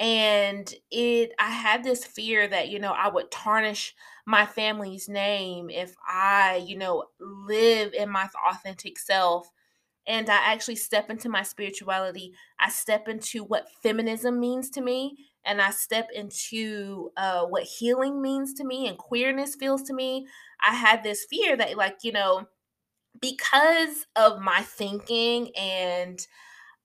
and 0.01 0.75
it 0.91 1.33
i 1.41 1.51
had 1.51 1.85
this 1.85 2.05
fear 2.05 2.49
that 2.49 2.71
you 2.71 2.81
know 2.81 2.93
i 2.93 3.09
would 3.09 3.31
tarnish 3.31 3.95
my 4.27 4.47
family's 4.47 5.09
name 5.09 5.71
if 5.71 5.95
i 6.09 6.63
you 6.67 6.79
know 6.79 7.05
live 7.21 7.95
in 7.95 8.11
my 8.11 8.29
authentic 8.51 8.99
self 8.99 9.51
and 10.07 10.31
i 10.31 10.37
actually 10.53 10.77
step 10.77 11.11
into 11.11 11.29
my 11.29 11.43
spirituality. 11.43 12.33
I 12.59 12.71
step 12.71 13.09
into 13.09 13.45
what 13.45 13.69
feminism 13.83 14.41
means 14.41 14.71
to 14.71 14.81
me 14.81 15.17
and 15.45 15.61
i 15.63 15.71
step 15.71 16.09
into 16.15 17.11
uh, 17.17 17.47
what 17.47 17.65
healing 17.65 18.23
means 18.23 18.55
to 18.55 18.65
me 18.65 18.89
and 18.89 18.99
queerness 18.99 19.55
feels 19.57 19.83
to 19.85 19.95
me. 19.95 20.27
I 20.67 20.75
had 20.75 21.03
this 21.03 21.27
fear 21.31 21.57
that 21.57 21.77
like 21.77 21.99
you 22.03 22.13
know 22.13 22.47
because 23.21 24.07
of 24.17 24.41
my 24.41 24.63
thinking 24.63 25.51
and 25.57 26.27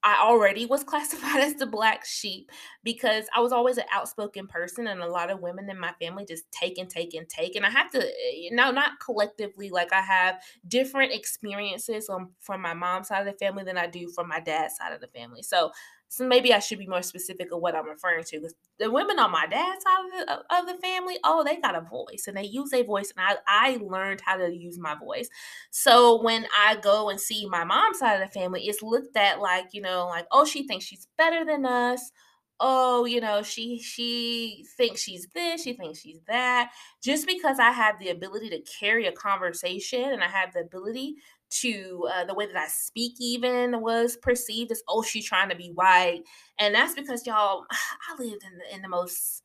I 0.05 0.21
already 0.21 0.67
was 0.67 0.83
classified 0.83 1.41
as 1.41 1.55
the 1.55 1.65
black 1.65 2.05
sheep 2.05 2.51
because 2.83 3.25
I 3.35 3.39
was 3.41 3.51
always 3.51 3.77
an 3.77 3.85
outspoken 3.91 4.47
person, 4.47 4.85
and 4.87 5.01
a 5.01 5.07
lot 5.07 5.31
of 5.31 5.41
women 5.41 5.67
in 5.69 5.79
my 5.79 5.93
family 5.99 6.25
just 6.25 6.43
take 6.51 6.77
and 6.77 6.87
take 6.87 7.15
and 7.15 7.27
take. 7.27 7.55
And 7.55 7.65
I 7.65 7.71
have 7.71 7.89
to, 7.91 8.07
you 8.33 8.55
know, 8.55 8.69
not 8.69 8.99
collectively, 9.03 9.71
like 9.71 9.91
I 9.91 10.01
have 10.01 10.41
different 10.67 11.11
experiences 11.11 12.07
um, 12.07 12.33
from 12.39 12.61
my 12.61 12.75
mom's 12.75 13.07
side 13.07 13.25
of 13.27 13.33
the 13.33 13.45
family 13.45 13.63
than 13.63 13.79
I 13.79 13.87
do 13.87 14.07
from 14.13 14.27
my 14.27 14.39
dad's 14.39 14.77
side 14.77 14.93
of 14.93 15.01
the 15.01 15.07
family. 15.07 15.41
So 15.41 15.71
So 16.15 16.25
maybe 16.25 16.53
I 16.53 16.59
should 16.59 16.79
be 16.79 16.87
more 16.87 17.01
specific 17.01 17.51
of 17.51 17.59
what 17.59 17.75
I'm 17.75 17.89
referring 17.89 18.23
to. 18.23 18.37
Because 18.37 18.55
the 18.79 18.89
women 18.89 19.19
on 19.19 19.31
my 19.31 19.45
dad's 19.47 19.83
side 19.83 20.05
of 20.05 20.27
the, 20.27 20.55
of 20.55 20.65
the 20.65 20.81
family, 20.81 21.17
oh, 21.25 21.43
they 21.43 21.57
got 21.57 21.75
a 21.75 21.81
voice 21.81 22.25
and 22.27 22.37
they 22.37 22.45
use 22.45 22.73
a 22.73 22.83
voice. 22.83 23.11
And 23.17 23.37
I, 23.47 23.73
I 23.73 23.77
learned 23.81 24.21
how 24.21 24.37
to 24.37 24.55
use 24.55 24.79
my 24.79 24.95
voice. 24.95 25.27
So 25.71 26.21
when 26.23 26.47
I 26.57 26.77
go 26.77 27.09
and 27.09 27.19
see 27.19 27.47
my 27.49 27.65
mom's 27.65 27.99
side 27.99 28.21
of 28.21 28.25
the 28.25 28.33
family, 28.33 28.61
it's 28.61 28.81
looked 28.81 29.17
at 29.17 29.41
like, 29.41 29.73
you 29.73 29.81
know, 29.81 30.07
like, 30.07 30.25
oh, 30.31 30.45
she 30.45 30.65
thinks 30.65 30.85
she's 30.85 31.07
better 31.17 31.43
than 31.43 31.65
us 31.65 32.11
oh 32.61 33.03
you 33.03 33.19
know 33.19 33.43
she 33.43 33.79
she 33.79 34.65
thinks 34.77 35.01
she's 35.01 35.27
this 35.35 35.61
she 35.61 35.73
thinks 35.73 35.99
she's 35.99 36.21
that 36.25 36.71
just 37.03 37.27
because 37.27 37.59
i 37.59 37.69
have 37.69 37.99
the 37.99 38.09
ability 38.09 38.49
to 38.49 38.61
carry 38.79 39.07
a 39.07 39.11
conversation 39.11 40.13
and 40.13 40.23
i 40.23 40.27
have 40.27 40.53
the 40.53 40.61
ability 40.61 41.15
to 41.49 42.07
uh, 42.13 42.25
the 42.25 42.33
way 42.33 42.45
that 42.45 42.55
i 42.55 42.67
speak 42.67 43.13
even 43.19 43.81
was 43.81 44.17
perceived 44.17 44.71
as 44.71 44.83
oh 44.87 45.01
she's 45.01 45.25
trying 45.25 45.49
to 45.49 45.55
be 45.55 45.71
white. 45.75 46.21
And 46.59 46.73
that's 46.73 46.95
because 46.95 47.25
y'all 47.25 47.65
i 47.71 48.21
lived 48.21 48.43
in 48.43 48.57
the, 48.57 48.75
in 48.75 48.81
the 48.81 48.89
most 48.89 49.43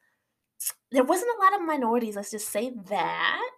there 0.92 1.04
wasn't 1.04 1.30
a 1.38 1.42
lot 1.42 1.54
of 1.54 1.66
minorities. 1.66 2.16
Let's 2.16 2.32
just 2.32 2.48
say 2.48 2.72
that. 2.88 3.50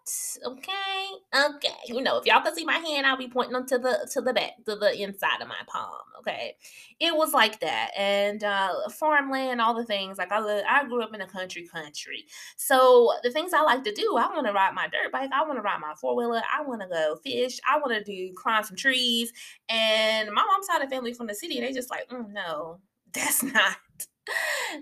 Okay, 0.44 1.06
okay. 1.34 1.78
You 1.86 2.02
know, 2.02 2.18
if 2.18 2.26
y'all 2.26 2.42
can 2.42 2.54
see 2.54 2.64
my 2.64 2.74
hand, 2.74 3.06
I'll 3.06 3.16
be 3.16 3.28
pointing 3.28 3.54
them 3.54 3.66
to 3.68 3.78
the 3.78 4.08
to 4.12 4.20
the 4.20 4.34
back, 4.34 4.52
to 4.66 4.76
the 4.76 5.00
inside 5.00 5.40
of 5.40 5.48
my 5.48 5.60
palm. 5.66 5.94
Okay, 6.18 6.56
it 7.00 7.16
was 7.16 7.32
like 7.32 7.58
that, 7.60 7.90
and 7.96 8.44
uh, 8.44 8.88
farmland, 8.90 9.60
all 9.62 9.74
the 9.74 9.84
things. 9.84 10.18
Like 10.18 10.30
I, 10.30 10.40
live, 10.40 10.64
I 10.68 10.84
grew 10.84 11.02
up 11.02 11.14
in 11.14 11.22
a 11.22 11.26
country 11.26 11.66
country, 11.66 12.26
so 12.56 13.12
the 13.22 13.30
things 13.30 13.54
I 13.54 13.62
like 13.62 13.82
to 13.84 13.92
do. 13.92 14.16
I 14.18 14.26
want 14.26 14.46
to 14.46 14.52
ride 14.52 14.74
my 14.74 14.88
dirt 14.88 15.10
bike. 15.10 15.30
I 15.32 15.42
want 15.42 15.56
to 15.56 15.62
ride 15.62 15.80
my 15.80 15.94
four 15.98 16.14
wheeler. 16.14 16.42
I 16.54 16.62
want 16.62 16.82
to 16.82 16.86
go 16.86 17.16
fish. 17.24 17.58
I 17.68 17.78
want 17.78 17.92
to 17.92 18.04
do 18.04 18.34
climb 18.34 18.62
some 18.64 18.76
trees. 18.76 19.32
And 19.70 20.28
my 20.30 20.44
mom's 20.44 20.66
side 20.66 20.82
of 20.82 20.90
family 20.90 21.14
from 21.14 21.28
the 21.28 21.34
city, 21.34 21.60
they 21.60 21.72
just 21.72 21.90
like, 21.90 22.08
mm, 22.10 22.30
no, 22.30 22.80
that's 23.14 23.42
not 23.42 23.76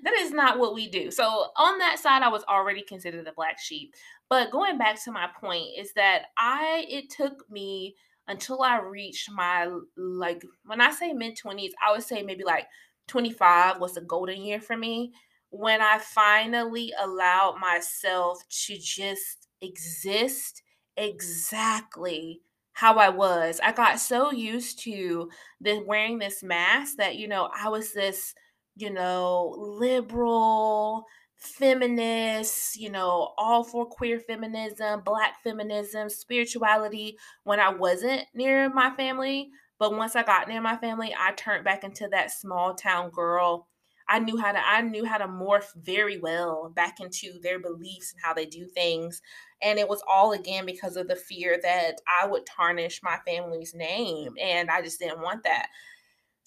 that 0.03 0.15
is 0.15 0.33
not 0.33 0.59
what 0.59 0.75
we 0.75 0.89
do. 0.89 1.11
So 1.11 1.25
on 1.57 1.79
that 1.79 1.99
side, 1.99 2.23
I 2.23 2.29
was 2.29 2.45
already 2.45 2.83
considered 2.83 3.27
the 3.27 3.33
black 3.33 3.59
sheep. 3.59 3.95
But 4.29 4.51
going 4.51 4.79
back 4.79 5.03
to 5.05 5.13
my 5.13 5.29
point 5.41 5.69
is 5.77 5.93
that 5.95 6.27
I 6.37 6.87
it 6.89 7.11
took 7.11 7.49
me 7.51 7.97
until 8.29 8.63
I 8.63 8.81
reached 8.81 9.31
my 9.31 9.69
like 9.97 10.45
when 10.65 10.81
I 10.81 10.93
say 10.93 11.13
mid 11.13 11.37
20s, 11.37 11.73
I 11.85 11.93
would 11.93 12.03
say 12.03 12.23
maybe 12.23 12.45
like 12.45 12.67
25 13.09 13.81
was 13.81 13.97
a 13.97 14.03
golden 14.03 14.43
year 14.43 14.61
for 14.61 14.77
me 14.77 15.13
when 15.51 15.83
I 15.83 15.99
finally 15.99 16.93
allowed 17.01 17.59
myself 17.61 18.41
to 18.67 18.79
just 18.79 19.49
exist 19.61 20.63
exactly 20.97 22.41
how 22.73 22.97
I 22.97 23.09
was. 23.09 23.61
I 23.63 23.73
got 23.73 23.99
so 23.99 24.31
used 24.31 24.79
to 24.85 25.29
the 25.61 25.83
wearing 25.85 26.19
this 26.19 26.43
mask 26.43 26.97
that 26.99 27.17
you 27.17 27.27
know, 27.27 27.51
I 27.55 27.69
was 27.69 27.93
this 27.93 28.35
you 28.81 28.91
know, 28.91 29.55
liberal, 29.59 31.05
feminist, 31.37 32.77
you 32.77 32.91
know, 32.91 33.33
all 33.39 33.65
for 33.65 33.87
queer 33.87 34.21
feminism, 34.21 35.01
black 35.05 35.43
feminism, 35.43 36.09
spirituality 36.09 37.17
when 37.45 37.61
I 37.61 37.71
wasn't 37.71 38.25
near 38.35 38.69
my 38.71 38.91
family. 38.97 39.51
But 39.79 39.97
once 39.97 40.15
I 40.15 40.23
got 40.23 40.49
near 40.49 40.61
my 40.61 40.77
family, 40.77 41.15
I 41.19 41.33
turned 41.33 41.65
back 41.65 41.85
into 41.85 42.09
that 42.09 42.31
small 42.31 42.75
town 42.75 43.11
girl. 43.11 43.67
I 44.09 44.19
knew 44.19 44.37
how 44.37 44.53
to 44.53 44.59
I 44.59 44.83
knew 44.83 45.05
how 45.05 45.19
to 45.19 45.29
morph 45.29 45.73
very 45.77 46.19
well 46.19 46.71
back 46.75 47.01
into 47.01 47.39
their 47.43 47.61
beliefs 47.61 48.13
and 48.13 48.21
how 48.23 48.35
they 48.35 48.45
do 48.45 48.67
things. 48.67 49.23
And 49.63 49.79
it 49.79 49.89
was 49.89 50.03
all 50.09 50.33
again 50.33 50.67
because 50.67 50.97
of 50.97 51.07
the 51.07 51.17
fear 51.17 51.59
that 51.63 52.01
I 52.21 52.27
would 52.27 52.45
tarnish 52.45 53.01
my 53.03 53.19
family's 53.27 53.73
name. 53.73 54.35
And 54.41 54.69
I 54.69 54.83
just 54.83 54.99
didn't 54.99 55.23
want 55.23 55.45
that. 55.45 55.69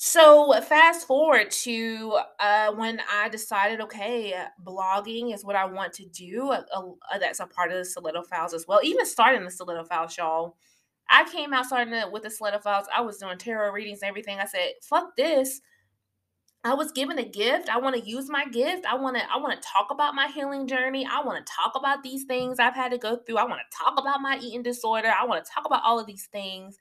So 0.05 0.51
fast 0.63 1.07
forward 1.07 1.49
to 1.49 2.19
uh, 2.37 2.73
when 2.73 2.99
I 3.09 3.29
decided, 3.29 3.79
okay, 3.79 4.35
blogging 4.61 5.33
is 5.33 5.45
what 5.45 5.55
I 5.55 5.63
want 5.63 5.93
to 5.93 6.05
do. 6.07 6.49
Uh, 6.49 6.63
uh, 6.75 7.17
that's 7.19 7.39
a 7.39 7.47
part 7.47 7.71
of 7.71 7.77
the 7.77 7.85
Stiletto 7.85 8.23
Files 8.23 8.53
as 8.53 8.67
well. 8.67 8.81
Even 8.83 9.05
starting 9.05 9.45
the 9.45 9.49
Stiletto 9.49 9.85
Files, 9.85 10.17
y'all. 10.17 10.57
I 11.09 11.23
came 11.31 11.53
out 11.53 11.67
starting 11.67 11.93
with 12.11 12.23
the 12.23 12.29
Stiletto 12.29 12.59
Files. 12.59 12.87
I 12.93 12.99
was 12.99 13.17
doing 13.17 13.37
tarot 13.37 13.71
readings 13.71 14.01
and 14.01 14.09
everything. 14.09 14.39
I 14.39 14.45
said, 14.45 14.73
fuck 14.81 15.15
this. 15.15 15.61
I 16.65 16.73
was 16.73 16.91
given 16.91 17.17
a 17.17 17.23
gift. 17.23 17.69
I 17.69 17.77
want 17.77 17.95
to 17.95 18.01
use 18.01 18.29
my 18.29 18.45
gift. 18.47 18.85
I 18.85 18.95
want 18.95 19.15
to 19.15 19.23
I 19.33 19.37
want 19.37 19.61
to 19.61 19.67
talk 19.67 19.87
about 19.89 20.15
my 20.15 20.27
healing 20.27 20.67
journey. 20.67 21.07
I 21.09 21.21
want 21.23 21.45
to 21.45 21.53
talk 21.53 21.77
about 21.77 22.03
these 22.03 22.25
things 22.25 22.59
I've 22.59 22.75
had 22.75 22.91
to 22.91 22.97
go 22.97 23.15
through. 23.17 23.37
I 23.37 23.45
want 23.45 23.61
to 23.69 23.77
talk 23.77 23.97
about 23.97 24.19
my 24.21 24.37
eating 24.41 24.63
disorder. 24.63 25.13
I 25.17 25.25
want 25.25 25.45
to 25.45 25.49
talk 25.49 25.65
about 25.65 25.83
all 25.85 25.97
of 25.97 26.07
these 26.07 26.25
things 26.25 26.77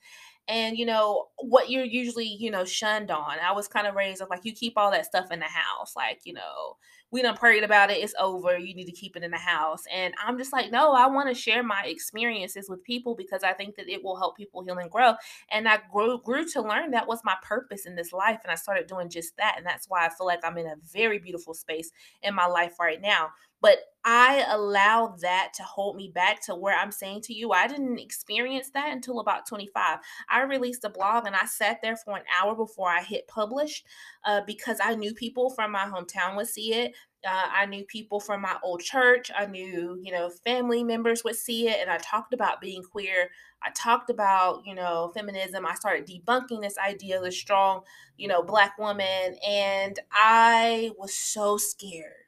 and 0.48 0.76
you 0.76 0.84
know 0.84 1.26
what 1.38 1.70
you're 1.70 1.84
usually 1.84 2.26
you 2.26 2.50
know 2.50 2.64
shunned 2.64 3.10
on. 3.10 3.38
I 3.38 3.52
was 3.52 3.68
kind 3.68 3.86
of 3.86 3.94
raised 3.94 4.22
like 4.30 4.44
you 4.44 4.52
keep 4.52 4.74
all 4.76 4.90
that 4.90 5.06
stuff 5.06 5.30
in 5.30 5.38
the 5.38 5.46
house 5.46 5.94
like 5.96 6.20
you 6.24 6.32
know 6.32 6.76
we 7.10 7.20
done 7.20 7.36
prayed 7.36 7.62
about 7.62 7.90
it 7.90 7.98
it's 8.02 8.14
over 8.18 8.56
you 8.56 8.74
need 8.74 8.86
to 8.86 8.92
keep 8.92 9.16
it 9.16 9.22
in 9.22 9.30
the 9.30 9.36
house. 9.36 9.84
And 9.92 10.14
i'm 10.24 10.38
just 10.38 10.52
like 10.52 10.72
no 10.72 10.92
i 10.92 11.06
want 11.06 11.28
to 11.28 11.34
share 11.34 11.62
my 11.62 11.84
experiences 11.86 12.68
with 12.68 12.82
people 12.84 13.14
because 13.14 13.42
i 13.42 13.52
think 13.52 13.76
that 13.76 13.88
it 13.88 14.02
will 14.02 14.16
help 14.16 14.36
people 14.36 14.62
heal 14.64 14.78
and 14.78 14.90
grow. 14.90 15.14
And 15.50 15.68
i 15.68 15.78
grew 15.92 16.20
grew 16.22 16.46
to 16.50 16.62
learn 16.62 16.90
that 16.90 17.06
was 17.06 17.20
my 17.24 17.36
purpose 17.42 17.86
in 17.86 17.94
this 17.94 18.12
life 18.12 18.40
and 18.42 18.50
i 18.50 18.56
started 18.56 18.86
doing 18.86 19.08
just 19.08 19.36
that 19.36 19.54
and 19.56 19.66
that's 19.66 19.88
why 19.88 20.04
i 20.06 20.08
feel 20.08 20.26
like 20.26 20.40
i'm 20.44 20.58
in 20.58 20.66
a 20.66 20.76
very 20.92 21.18
beautiful 21.18 21.54
space 21.54 21.90
in 22.22 22.34
my 22.34 22.46
life 22.46 22.78
right 22.80 23.00
now 23.00 23.30
but 23.62 23.78
I 24.04 24.44
allowed 24.48 25.20
that 25.20 25.52
to 25.54 25.62
hold 25.62 25.94
me 25.94 26.10
back 26.12 26.42
to 26.46 26.56
where 26.56 26.76
I'm 26.76 26.90
saying 26.90 27.20
to 27.22 27.32
you, 27.32 27.52
I 27.52 27.68
didn't 27.68 28.00
experience 28.00 28.70
that 28.74 28.92
until 28.92 29.20
about 29.20 29.46
25. 29.46 29.98
I 30.28 30.42
released 30.42 30.84
a 30.84 30.90
blog 30.90 31.26
and 31.26 31.36
I 31.36 31.44
sat 31.44 31.78
there 31.80 31.96
for 31.96 32.16
an 32.16 32.24
hour 32.40 32.56
before 32.56 32.88
I 32.88 33.02
hit 33.02 33.28
publish 33.28 33.84
uh, 34.24 34.40
because 34.44 34.78
I 34.82 34.96
knew 34.96 35.14
people 35.14 35.50
from 35.50 35.70
my 35.70 35.84
hometown 35.84 36.36
would 36.36 36.48
see 36.48 36.74
it. 36.74 36.94
Uh, 37.24 37.46
I 37.52 37.66
knew 37.66 37.84
people 37.84 38.18
from 38.18 38.40
my 38.40 38.56
old 38.64 38.80
church. 38.80 39.30
I 39.36 39.46
knew, 39.46 39.96
you 40.02 40.10
know, 40.10 40.28
family 40.44 40.82
members 40.82 41.22
would 41.22 41.36
see 41.36 41.68
it. 41.68 41.78
And 41.80 41.88
I 41.88 41.98
talked 41.98 42.34
about 42.34 42.60
being 42.60 42.82
queer. 42.82 43.30
I 43.62 43.70
talked 43.70 44.10
about, 44.10 44.62
you 44.66 44.74
know, 44.74 45.12
feminism. 45.14 45.64
I 45.64 45.74
started 45.74 46.08
debunking 46.08 46.62
this 46.62 46.76
idea 46.78 47.18
of 47.18 47.24
the 47.24 47.30
strong, 47.30 47.82
you 48.16 48.26
know, 48.26 48.42
black 48.42 48.76
woman. 48.76 49.36
And 49.46 49.96
I 50.12 50.90
was 50.98 51.14
so 51.14 51.56
scared 51.58 52.21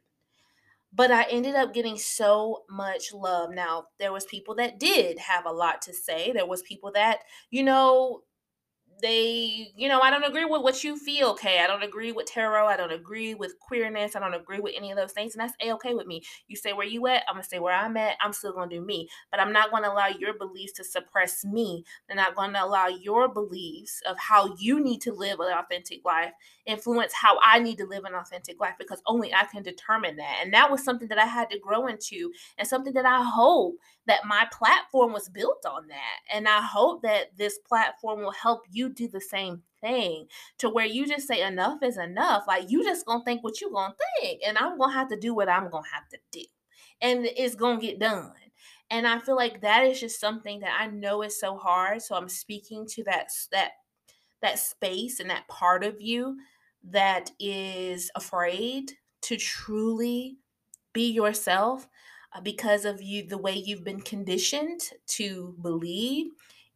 but 0.94 1.10
I 1.10 1.24
ended 1.24 1.54
up 1.56 1.74
getting 1.74 1.98
so 1.98 2.64
much 2.70 3.12
love. 3.12 3.50
Now, 3.52 3.86
there 3.98 4.12
was 4.12 4.24
people 4.24 4.54
that 4.56 4.78
did 4.78 5.18
have 5.18 5.44
a 5.46 5.52
lot 5.52 5.82
to 5.82 5.92
say. 5.92 6.32
There 6.32 6.46
was 6.46 6.62
people 6.62 6.92
that, 6.92 7.20
you 7.50 7.62
know, 7.64 8.22
they, 9.04 9.70
you 9.76 9.86
know, 9.86 10.00
I 10.00 10.08
don't 10.08 10.24
agree 10.24 10.46
with 10.46 10.62
what 10.62 10.82
you 10.82 10.96
feel, 10.96 11.28
okay? 11.32 11.60
I 11.60 11.66
don't 11.66 11.82
agree 11.82 12.10
with 12.10 12.24
tarot. 12.24 12.66
I 12.66 12.76
don't 12.78 12.90
agree 12.90 13.34
with 13.34 13.58
queerness. 13.58 14.16
I 14.16 14.20
don't 14.20 14.32
agree 14.32 14.60
with 14.60 14.72
any 14.74 14.90
of 14.90 14.96
those 14.96 15.12
things. 15.12 15.34
And 15.34 15.42
that's 15.42 15.52
a 15.62 15.72
okay 15.74 15.92
with 15.92 16.06
me. 16.06 16.22
You 16.48 16.56
say 16.56 16.72
where 16.72 16.86
you 16.86 17.06
at, 17.08 17.22
I'm 17.28 17.34
gonna 17.34 17.44
say 17.44 17.58
where 17.58 17.74
I'm 17.74 17.98
at. 17.98 18.16
I'm 18.22 18.32
still 18.32 18.54
gonna 18.54 18.70
do 18.70 18.80
me. 18.80 19.10
But 19.30 19.40
I'm 19.40 19.52
not 19.52 19.70
gonna 19.70 19.90
allow 19.90 20.06
your 20.06 20.32
beliefs 20.32 20.72
to 20.74 20.84
suppress 20.84 21.44
me. 21.44 21.84
I'm 22.10 22.16
not 22.16 22.34
gonna 22.34 22.60
allow 22.62 22.86
your 22.86 23.28
beliefs 23.28 24.00
of 24.08 24.18
how 24.18 24.54
you 24.58 24.82
need 24.82 25.02
to 25.02 25.12
live 25.12 25.38
an 25.38 25.52
authentic 25.52 26.02
life 26.06 26.32
influence 26.66 27.12
how 27.12 27.38
I 27.44 27.58
need 27.58 27.76
to 27.78 27.86
live 27.86 28.04
an 28.04 28.14
authentic 28.14 28.58
life 28.60 28.74
because 28.78 29.02
only 29.06 29.34
I 29.34 29.44
can 29.44 29.62
determine 29.62 30.16
that. 30.16 30.40
And 30.42 30.52
that 30.54 30.70
was 30.70 30.82
something 30.82 31.08
that 31.08 31.18
I 31.18 31.26
had 31.26 31.50
to 31.50 31.58
grow 31.58 31.86
into 31.86 32.32
and 32.58 32.66
something 32.66 32.94
that 32.94 33.06
I 33.06 33.22
hope 33.22 33.76
that 34.06 34.26
my 34.26 34.46
platform 34.52 35.12
was 35.12 35.28
built 35.28 35.64
on 35.66 35.88
that. 35.88 36.18
And 36.32 36.48
I 36.48 36.60
hope 36.60 37.02
that 37.02 37.36
this 37.36 37.58
platform 37.66 38.20
will 38.20 38.32
help 38.32 38.62
you 38.70 38.88
do 38.88 39.08
the 39.08 39.20
same 39.20 39.62
thing 39.80 40.26
to 40.58 40.68
where 40.68 40.86
you 40.86 41.06
just 41.06 41.26
say 41.26 41.42
enough 41.42 41.82
is 41.82 41.96
enough. 41.96 42.44
Like 42.46 42.70
you 42.70 42.84
just 42.84 43.06
gonna 43.06 43.24
think 43.24 43.42
what 43.42 43.60
you 43.60 43.70
gonna 43.72 43.94
think, 44.20 44.42
and 44.46 44.58
I'm 44.58 44.78
gonna 44.78 44.92
have 44.92 45.08
to 45.08 45.18
do 45.18 45.34
what 45.34 45.48
I'm 45.48 45.70
gonna 45.70 45.88
have 45.92 46.08
to 46.10 46.18
do, 46.32 46.44
and 47.00 47.24
it's 47.24 47.54
gonna 47.54 47.80
get 47.80 47.98
done. 47.98 48.32
And 48.90 49.06
I 49.06 49.18
feel 49.18 49.36
like 49.36 49.62
that 49.62 49.84
is 49.86 50.00
just 50.00 50.20
something 50.20 50.60
that 50.60 50.78
I 50.78 50.86
know 50.88 51.22
is 51.22 51.40
so 51.40 51.56
hard. 51.56 52.02
So 52.02 52.14
I'm 52.14 52.28
speaking 52.28 52.86
to 52.90 53.04
that 53.04 53.28
that 53.52 53.72
that 54.42 54.58
space 54.58 55.20
and 55.20 55.30
that 55.30 55.48
part 55.48 55.84
of 55.84 56.00
you 56.00 56.36
that 56.90 57.30
is 57.40 58.10
afraid 58.14 58.92
to 59.22 59.36
truly 59.38 60.36
be 60.92 61.10
yourself 61.10 61.88
Uh, 62.34 62.40
because 62.40 62.84
of 62.84 63.00
you 63.00 63.26
the 63.26 63.38
way 63.38 63.54
you've 63.54 63.84
been 63.84 64.00
conditioned 64.00 64.80
to 65.06 65.54
believe 65.62 66.26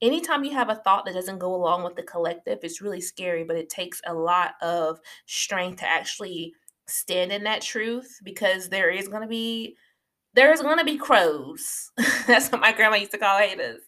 anytime 0.01 0.45
you 0.45 0.53
have 0.53 0.69
a 0.69 0.77
thought 0.77 1.05
that 1.05 1.15
doesn't 1.15 1.39
go 1.39 1.55
along 1.55 1.83
with 1.83 1.97
the 1.97 2.03
collective 2.03 2.59
it's 2.63 2.81
really 2.81 3.01
scary 3.01 3.43
but 3.43 3.57
it 3.57 3.69
takes 3.69 4.01
a 4.07 4.15
lot 4.15 4.55
of 4.63 5.01
strength 5.27 5.81
to 5.81 5.89
actually 5.89 6.55
stand 6.89 7.31
in 7.31 7.45
that 7.45 7.63
truth 7.63 8.19
because 8.25 8.69
there 8.69 8.91
is 8.91 9.09
going 9.09 9.23
to 9.23 9.29
be 9.29 9.77
there's 10.35 10.61
going 10.61 10.79
to 10.79 10.85
be 10.85 10.97
crows. 10.97 11.91
That's 12.27 12.51
what 12.51 12.61
my 12.61 12.73
grandma 12.73 12.97
used 12.97 13.11
to 13.13 13.19
call 13.19 13.39
haters. 13.39 13.81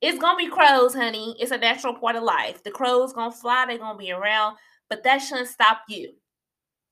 It's 0.00 0.18
going 0.18 0.38
to 0.38 0.44
be 0.44 0.50
crows 0.50 0.94
honey. 0.94 1.36
It's 1.38 1.50
a 1.50 1.58
natural 1.58 1.94
part 1.94 2.16
of 2.16 2.22
life. 2.22 2.62
The 2.62 2.70
crows 2.70 3.12
going 3.12 3.30
to 3.30 3.36
fly 3.36 3.66
they're 3.66 3.78
going 3.78 3.96
to 3.96 4.04
be 4.04 4.12
around 4.12 4.56
but 4.88 5.04
that 5.04 5.18
shouldn't 5.18 5.48
stop 5.48 5.82
you 5.88 6.12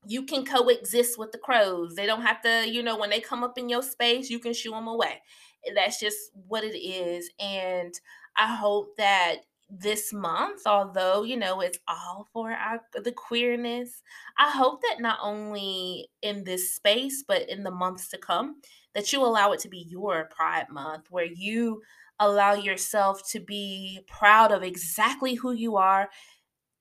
you 0.07 0.25
can 0.25 0.45
coexist 0.45 1.19
with 1.19 1.33
the 1.33 1.39
crows. 1.39 1.95
They 1.95 2.07
don't 2.07 2.23
have 2.23 2.41
to, 2.43 2.69
you 2.69 2.83
know, 2.83 2.99
when 2.99 3.11
they 3.11 3.21
come 3.21 3.45
up 3.45 3.59
in 3.59 3.69
your 3.69 3.83
space, 3.83 4.31
you 4.31 4.39
can 4.39 4.55
shoo 4.55 4.71
them 4.71 4.89
away. 4.89 5.23
That's 5.75 6.01
just 6.01 6.17
what 6.49 6.65
it 6.65 6.77
is. 6.77 7.31
And 7.39 7.93
I 8.37 8.55
hope 8.55 8.97
that 8.97 9.41
this 9.69 10.13
month, 10.13 10.63
although, 10.67 11.23
you 11.23 11.37
know, 11.37 11.61
it's 11.61 11.79
all 11.87 12.29
for 12.33 12.51
our 12.51 12.81
the 12.95 13.13
queerness, 13.13 14.03
I 14.39 14.51
hope 14.51 14.81
that 14.83 15.01
not 15.01 15.19
only 15.23 16.09
in 16.23 16.45
this 16.45 16.73
space, 16.73 17.23
but 17.27 17.49
in 17.49 17.63
the 17.63 17.71
months 17.71 18.09
to 18.09 18.19
come, 18.19 18.57
that 18.95 19.13
you 19.13 19.23
allow 19.23 19.53
it 19.53 19.61
to 19.61 19.69
be 19.69 19.87
your 19.89 20.29
Pride 20.35 20.67
Month, 20.71 21.07
where 21.11 21.27
you 21.27 21.83
allow 22.19 22.55
yourself 22.55 23.23
to 23.31 23.41
be 23.41 24.01
proud 24.09 24.51
of 24.51 24.63
exactly 24.63 25.35
who 25.35 25.53
you 25.53 25.77
are, 25.77 26.11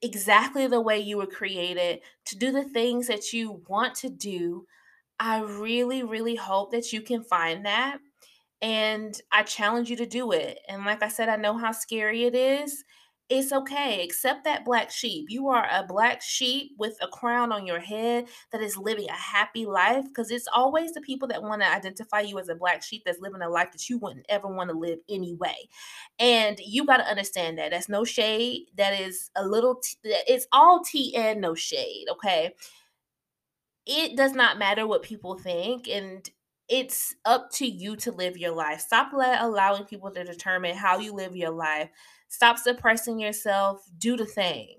exactly 0.02 0.68
the 0.68 0.82
way 0.82 1.00
you 1.00 1.18
were 1.18 1.28
created, 1.28 2.02
to 2.26 2.38
do 2.38 2.52
the 2.52 2.64
things 2.64 3.08
that 3.08 3.34
you 3.34 3.64
want 3.68 3.96
to 3.96 4.10
do. 4.10 4.66
I 5.20 5.42
really, 5.42 6.04
really 6.04 6.36
hope 6.36 6.72
that 6.72 6.94
you 6.94 7.02
can 7.02 7.24
find 7.24 7.66
that 7.66 8.00
and 8.62 9.20
I 9.32 9.44
challenge 9.44 9.90
you 9.90 9.96
to 9.98 10.06
do 10.06 10.32
it. 10.32 10.60
And 10.68 10.86
like 10.86 11.04
I 11.04 11.10
said, 11.10 11.30
I 11.30 11.36
know 11.38 11.58
how 11.58 11.72
scary 11.72 12.24
it 12.26 12.36
is. 12.36 12.84
It's 13.30 13.54
okay. 13.54 14.04
Accept 14.04 14.44
that 14.46 14.66
black 14.66 14.90
sheep. 14.90 15.28
You 15.30 15.50
are 15.50 15.68
a 15.72 15.84
black 15.84 16.20
sheep 16.20 16.72
with 16.80 16.98
a 17.00 17.08
crown 17.08 17.52
on 17.52 17.68
your 17.68 17.80
head 17.80 18.28
that 18.52 18.60
is 18.62 18.76
living 18.76 19.08
a 19.08 19.14
happy 19.14 19.68
life 19.68 20.04
because 20.06 20.32
it's 20.32 20.48
always 20.52 20.94
the 20.94 21.02
people 21.02 21.28
that 21.28 21.44
want 21.44 21.62
to 21.62 21.72
identify 21.72 22.22
you 22.22 22.40
as 22.40 22.50
a 22.50 22.56
black 22.56 22.82
sheep 22.82 23.04
that's 23.06 23.20
living 23.22 23.44
a 23.44 23.50
life 23.50 23.72
that 23.72 23.88
you 23.88 24.00
wouldn't 24.00 24.26
ever 24.30 24.48
want 24.48 24.72
to 24.72 24.76
live 24.76 24.98
anyway. 25.08 25.70
And 26.18 26.60
you 26.66 26.86
got 26.86 26.98
to 26.98 27.08
understand 27.08 27.60
that. 27.60 27.70
That's 27.70 27.88
no 27.88 28.04
shade. 28.04 28.66
That 28.78 29.00
is 29.00 29.30
a 29.36 29.46
little, 29.46 29.76
t- 29.76 29.98
it's 30.04 30.48
all 30.52 30.82
tea 30.84 31.16
and 31.16 31.40
no 31.40 31.54
shade. 31.54 32.08
Okay. 32.12 32.56
It 33.86 34.18
does 34.18 34.34
not 34.34 34.58
matter 34.58 34.88
what 34.88 35.04
people 35.04 35.38
think. 35.38 35.88
And 35.88 36.28
it's 36.68 37.16
up 37.26 37.52
to 37.52 37.66
you 37.66 37.96
to 37.98 38.12
live 38.12 38.38
your 38.38 38.52
life. 38.56 38.82
Stop 38.82 39.12
let, 39.14 39.42
allowing 39.42 39.86
people 39.86 40.12
to 40.12 40.24
determine 40.24 40.76
how 40.76 41.00
you 41.00 41.14
live 41.14 41.36
your 41.36 41.52
life. 41.52 41.90
Stop 42.30 42.58
suppressing 42.58 43.20
yourself. 43.20 43.84
Do 43.98 44.16
the 44.16 44.26
thing. 44.26 44.78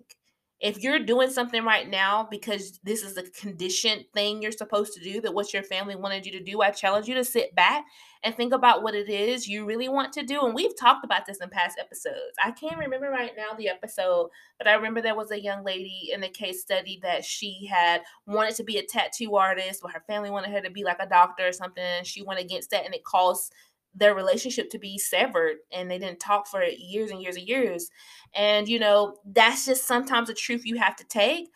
If 0.61 0.83
you're 0.83 0.99
doing 0.99 1.31
something 1.31 1.65
right 1.65 1.89
now 1.89 2.29
because 2.31 2.79
this 2.85 3.03
is 3.03 3.17
a 3.17 3.23
conditioned 3.23 4.05
thing 4.13 4.43
you're 4.43 4.53
supposed 4.53 4.93
to 4.93 5.01
do, 5.01 5.21
that 5.23 5.33
what 5.33 5.55
your 5.55 5.63
family 5.63 5.97
wanted 5.97 6.27
you 6.27 6.33
to 6.33 6.45
do, 6.45 6.61
I 6.61 6.71
challenge 6.71 7.09
you 7.09 7.15
to 7.15 7.25
sit 7.25 7.55
back 7.55 7.87
and 8.23 8.35
think 8.35 8.53
about 8.53 8.83
what 8.83 8.95
it 8.95 9.09
is 9.09 9.49
you 9.49 9.65
really 9.65 9.89
want 9.89 10.13
to 10.13 10.23
do. 10.23 10.45
And 10.45 10.55
we've 10.55 10.79
talked 10.79 11.03
about 11.03 11.25
this 11.25 11.39
in 11.41 11.49
past 11.49 11.79
episodes. 11.81 12.37
I 12.45 12.51
can't 12.51 12.77
remember 12.77 13.09
right 13.09 13.33
now 13.35 13.57
the 13.57 13.71
episode, 13.71 14.29
but 14.59 14.69
I 14.69 14.75
remember 14.75 15.01
there 15.01 15.17
was 15.17 15.31
a 15.31 15.41
young 15.41 15.65
lady 15.65 16.11
in 16.13 16.21
the 16.21 16.29
case 16.29 16.61
study 16.61 17.01
that 17.03 17.25
she 17.25 17.67
had 17.71 18.03
wanted 18.27 18.55
to 18.57 18.65
be 18.65 18.77
a 18.77 18.85
tattoo 18.85 19.37
artist, 19.37 19.81
but 19.81 19.93
her 19.93 20.05
family 20.07 20.31
wanted 20.31 20.51
her 20.51 20.61
to 20.61 20.71
be 20.71 20.85
like 20.85 21.01
a 21.01 21.09
doctor 21.09 21.49
or 21.49 21.53
something. 21.53 21.83
And 21.83 22.07
she 22.07 22.23
went 22.23 22.41
against 22.41 22.71
that, 22.71 22.85
and 22.85 22.95
it 22.95 23.05
caused 23.05 23.55
their 23.95 24.15
relationship 24.15 24.71
to 24.71 24.79
be 24.79 24.99
severed 24.99 25.57
and 25.73 25.91
they 25.91 25.99
didn't 25.99 26.21
talk 26.21 26.47
for 26.47 26.63
years 26.63 27.11
and 27.11 27.21
years 27.21 27.37
and 27.37 27.49
years 27.49 27.91
and 28.35 28.69
you 28.69 28.79
know 28.79 29.17
that's 29.25 29.67
just 29.67 29.87
sometimes 29.87 30.31
a 30.31 30.35
truth 30.35 30.65
you 30.65 30.79
have 30.79 30.95
to 30.95 31.05
take 31.05 31.49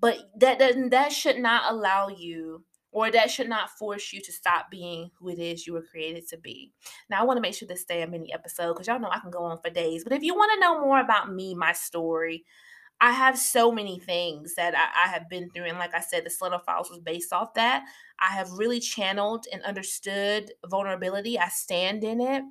but 0.00 0.30
that 0.36 0.58
doesn't 0.58 0.90
that 0.90 1.12
should 1.12 1.38
not 1.38 1.70
allow 1.70 2.08
you 2.08 2.64
or 2.92 3.10
that 3.10 3.30
should 3.30 3.48
not 3.48 3.70
force 3.70 4.12
you 4.12 4.20
to 4.20 4.32
stop 4.32 4.70
being 4.70 5.10
who 5.18 5.30
it 5.30 5.38
is 5.38 5.66
you 5.66 5.72
were 5.72 5.82
created 5.82 6.28
to 6.28 6.36
be. 6.36 6.72
Now, 7.08 7.20
I 7.20 7.24
want 7.24 7.38
to 7.38 7.40
make 7.40 7.54
sure 7.54 7.66
this 7.66 7.80
stay 7.80 8.02
a 8.02 8.06
mini 8.06 8.32
episode 8.32 8.74
because 8.74 8.86
y'all 8.86 9.00
know 9.00 9.08
I 9.10 9.18
can 9.18 9.30
go 9.30 9.44
on 9.44 9.58
for 9.58 9.70
days. 9.70 10.04
But 10.04 10.12
if 10.12 10.22
you 10.22 10.34
want 10.34 10.52
to 10.52 10.60
know 10.60 10.78
more 10.78 11.00
about 11.00 11.32
me, 11.32 11.54
my 11.54 11.72
story, 11.72 12.44
I 13.02 13.10
have 13.10 13.36
so 13.36 13.72
many 13.72 13.98
things 13.98 14.54
that 14.54 14.76
I, 14.76 15.06
I, 15.06 15.08
have 15.08 15.28
been 15.28 15.50
through. 15.50 15.64
And 15.64 15.76
like 15.76 15.92
I 15.92 16.00
said, 16.00 16.24
the 16.24 16.30
Stiletto 16.30 16.60
Files 16.60 16.88
was 16.88 17.00
based 17.00 17.32
off 17.32 17.52
that. 17.54 17.84
I 18.20 18.32
have 18.32 18.52
really 18.52 18.78
channeled 18.78 19.46
and 19.52 19.60
understood 19.64 20.52
vulnerability. 20.70 21.36
I 21.36 21.48
stand 21.48 22.04
in 22.04 22.20
it. 22.20 22.44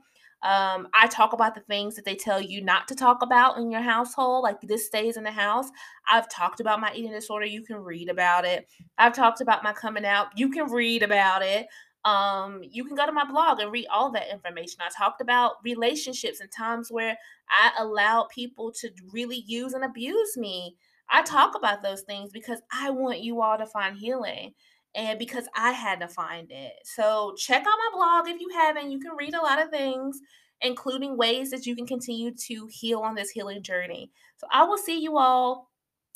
Um, 0.44 0.90
I 0.94 1.08
talk 1.08 1.32
about 1.32 1.56
the 1.56 1.62
things 1.62 1.96
that 1.96 2.04
they 2.04 2.16
tell 2.16 2.42
you 2.42 2.62
not 2.62 2.90
to 2.90 2.96
talk 2.96 3.22
about 3.22 3.60
in 3.60 3.72
your 3.72 3.82
household, 3.82 4.44
like 4.44 4.60
this 4.62 4.88
stays 4.88 5.16
in 5.16 5.24
the 5.24 5.32
house. 5.32 5.68
I've 6.12 6.30
talked 6.30 6.60
about 6.60 6.82
my 6.82 6.92
eating 6.94 7.14
disorder. 7.14 7.46
You 7.46 7.64
can 7.64 7.78
read 7.78 8.10
about 8.10 8.44
it. 8.44 8.68
I've 8.98 9.16
talked 9.16 9.40
about 9.40 9.64
my 9.64 9.72
coming 9.72 10.04
out. 10.04 10.28
You 10.36 10.50
can 10.50 10.70
read 10.70 11.02
about 11.02 11.44
it 11.44 11.68
um, 12.04 12.62
you 12.64 12.84
can 12.84 12.96
go 12.96 13.06
to 13.06 13.12
my 13.12 13.26
blog 13.26 13.60
and 13.60 13.72
read 13.72 13.88
all 13.92 14.12
that 14.12 14.32
information. 14.32 14.80
I 14.80 14.90
talked 14.98 15.22
about 15.22 15.54
relationships 15.64 16.40
and 16.40 16.50
times 16.52 16.90
where 16.90 17.18
I 17.50 17.72
allowed 17.78 18.30
people 18.34 18.72
to 18.80 18.90
really 19.12 19.44
use 19.46 19.74
and 19.74 19.84
abuse 19.84 20.36
me. 20.36 20.76
I 21.10 21.22
talk 21.22 21.56
about 21.56 21.84
those 21.84 22.02
things 22.02 22.32
because 22.32 22.62
I 22.72 22.90
want 22.90 23.22
you 23.22 23.42
all 23.42 23.58
to 23.58 23.66
find 23.66 23.98
healing 23.98 24.54
and 24.96 25.20
because 25.20 25.46
I 25.56 25.72
had 25.72 26.00
to 26.00 26.08
find 26.08 26.52
it. 26.52 26.74
So 26.84 27.36
check 27.38 27.62
out 27.62 27.66
my 27.66 27.90
blog 27.94 28.30
if 28.30 28.42
you 28.42 28.50
haven't. 28.54 28.92
You 28.92 29.00
can 29.00 29.16
read 29.18 29.36
a 29.36 29.42
lot 29.42 29.62
of 29.62 29.70
things, 29.70 30.20
including 30.62 31.18
ways 31.18 31.52
that 31.52 31.66
you 31.66 31.76
can 31.76 31.86
continue 31.86 32.32
to 32.48 32.68
heal 32.72 33.00
on 33.00 33.16
this 33.16 33.30
healing 33.30 33.62
journey. 33.62 34.12
So 34.38 34.48
I 34.52 34.64
will 34.64 34.78
see 34.78 35.00
you 35.00 35.18
all 35.18 35.71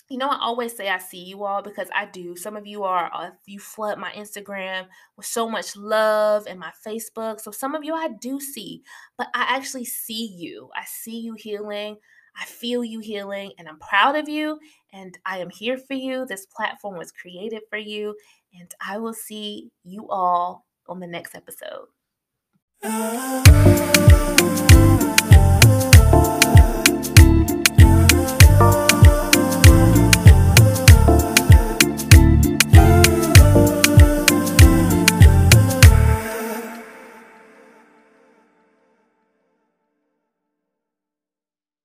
you 0.09 0.17
know, 0.17 0.29
I 0.29 0.37
always 0.39 0.75
say 0.75 0.89
I 0.89 0.99
see 0.99 1.23
you 1.23 1.43
all 1.43 1.61
because 1.61 1.89
I 1.95 2.05
do. 2.05 2.35
Some 2.35 2.55
of 2.55 2.67
you 2.67 2.83
are, 2.83 3.09
uh, 3.13 3.31
you 3.45 3.59
flood 3.59 3.97
my 3.97 4.11
Instagram 4.11 4.85
with 5.17 5.25
so 5.25 5.49
much 5.49 5.75
love 5.75 6.45
and 6.47 6.59
my 6.59 6.71
Facebook. 6.85 7.41
So 7.41 7.51
some 7.51 7.73
of 7.73 7.83
you 7.83 7.95
I 7.95 8.09
do 8.09 8.39
see, 8.39 8.83
but 9.17 9.27
I 9.33 9.45
actually 9.55 9.85
see 9.85 10.27
you. 10.27 10.69
I 10.75 10.83
see 10.85 11.19
you 11.19 11.33
healing. 11.33 11.97
I 12.37 12.45
feel 12.45 12.83
you 12.83 12.99
healing, 12.99 13.53
and 13.57 13.67
I'm 13.67 13.79
proud 13.79 14.17
of 14.17 14.27
you. 14.27 14.59
And 14.91 15.17
I 15.25 15.39
am 15.39 15.49
here 15.49 15.77
for 15.77 15.93
you. 15.93 16.25
This 16.25 16.45
platform 16.45 16.97
was 16.97 17.11
created 17.11 17.61
for 17.69 17.77
you. 17.77 18.15
And 18.53 18.73
I 18.85 18.97
will 18.97 19.13
see 19.13 19.71
you 19.83 20.07
all 20.09 20.65
on 20.87 20.99
the 20.99 21.07
next 21.07 21.33
episode. 21.33 21.87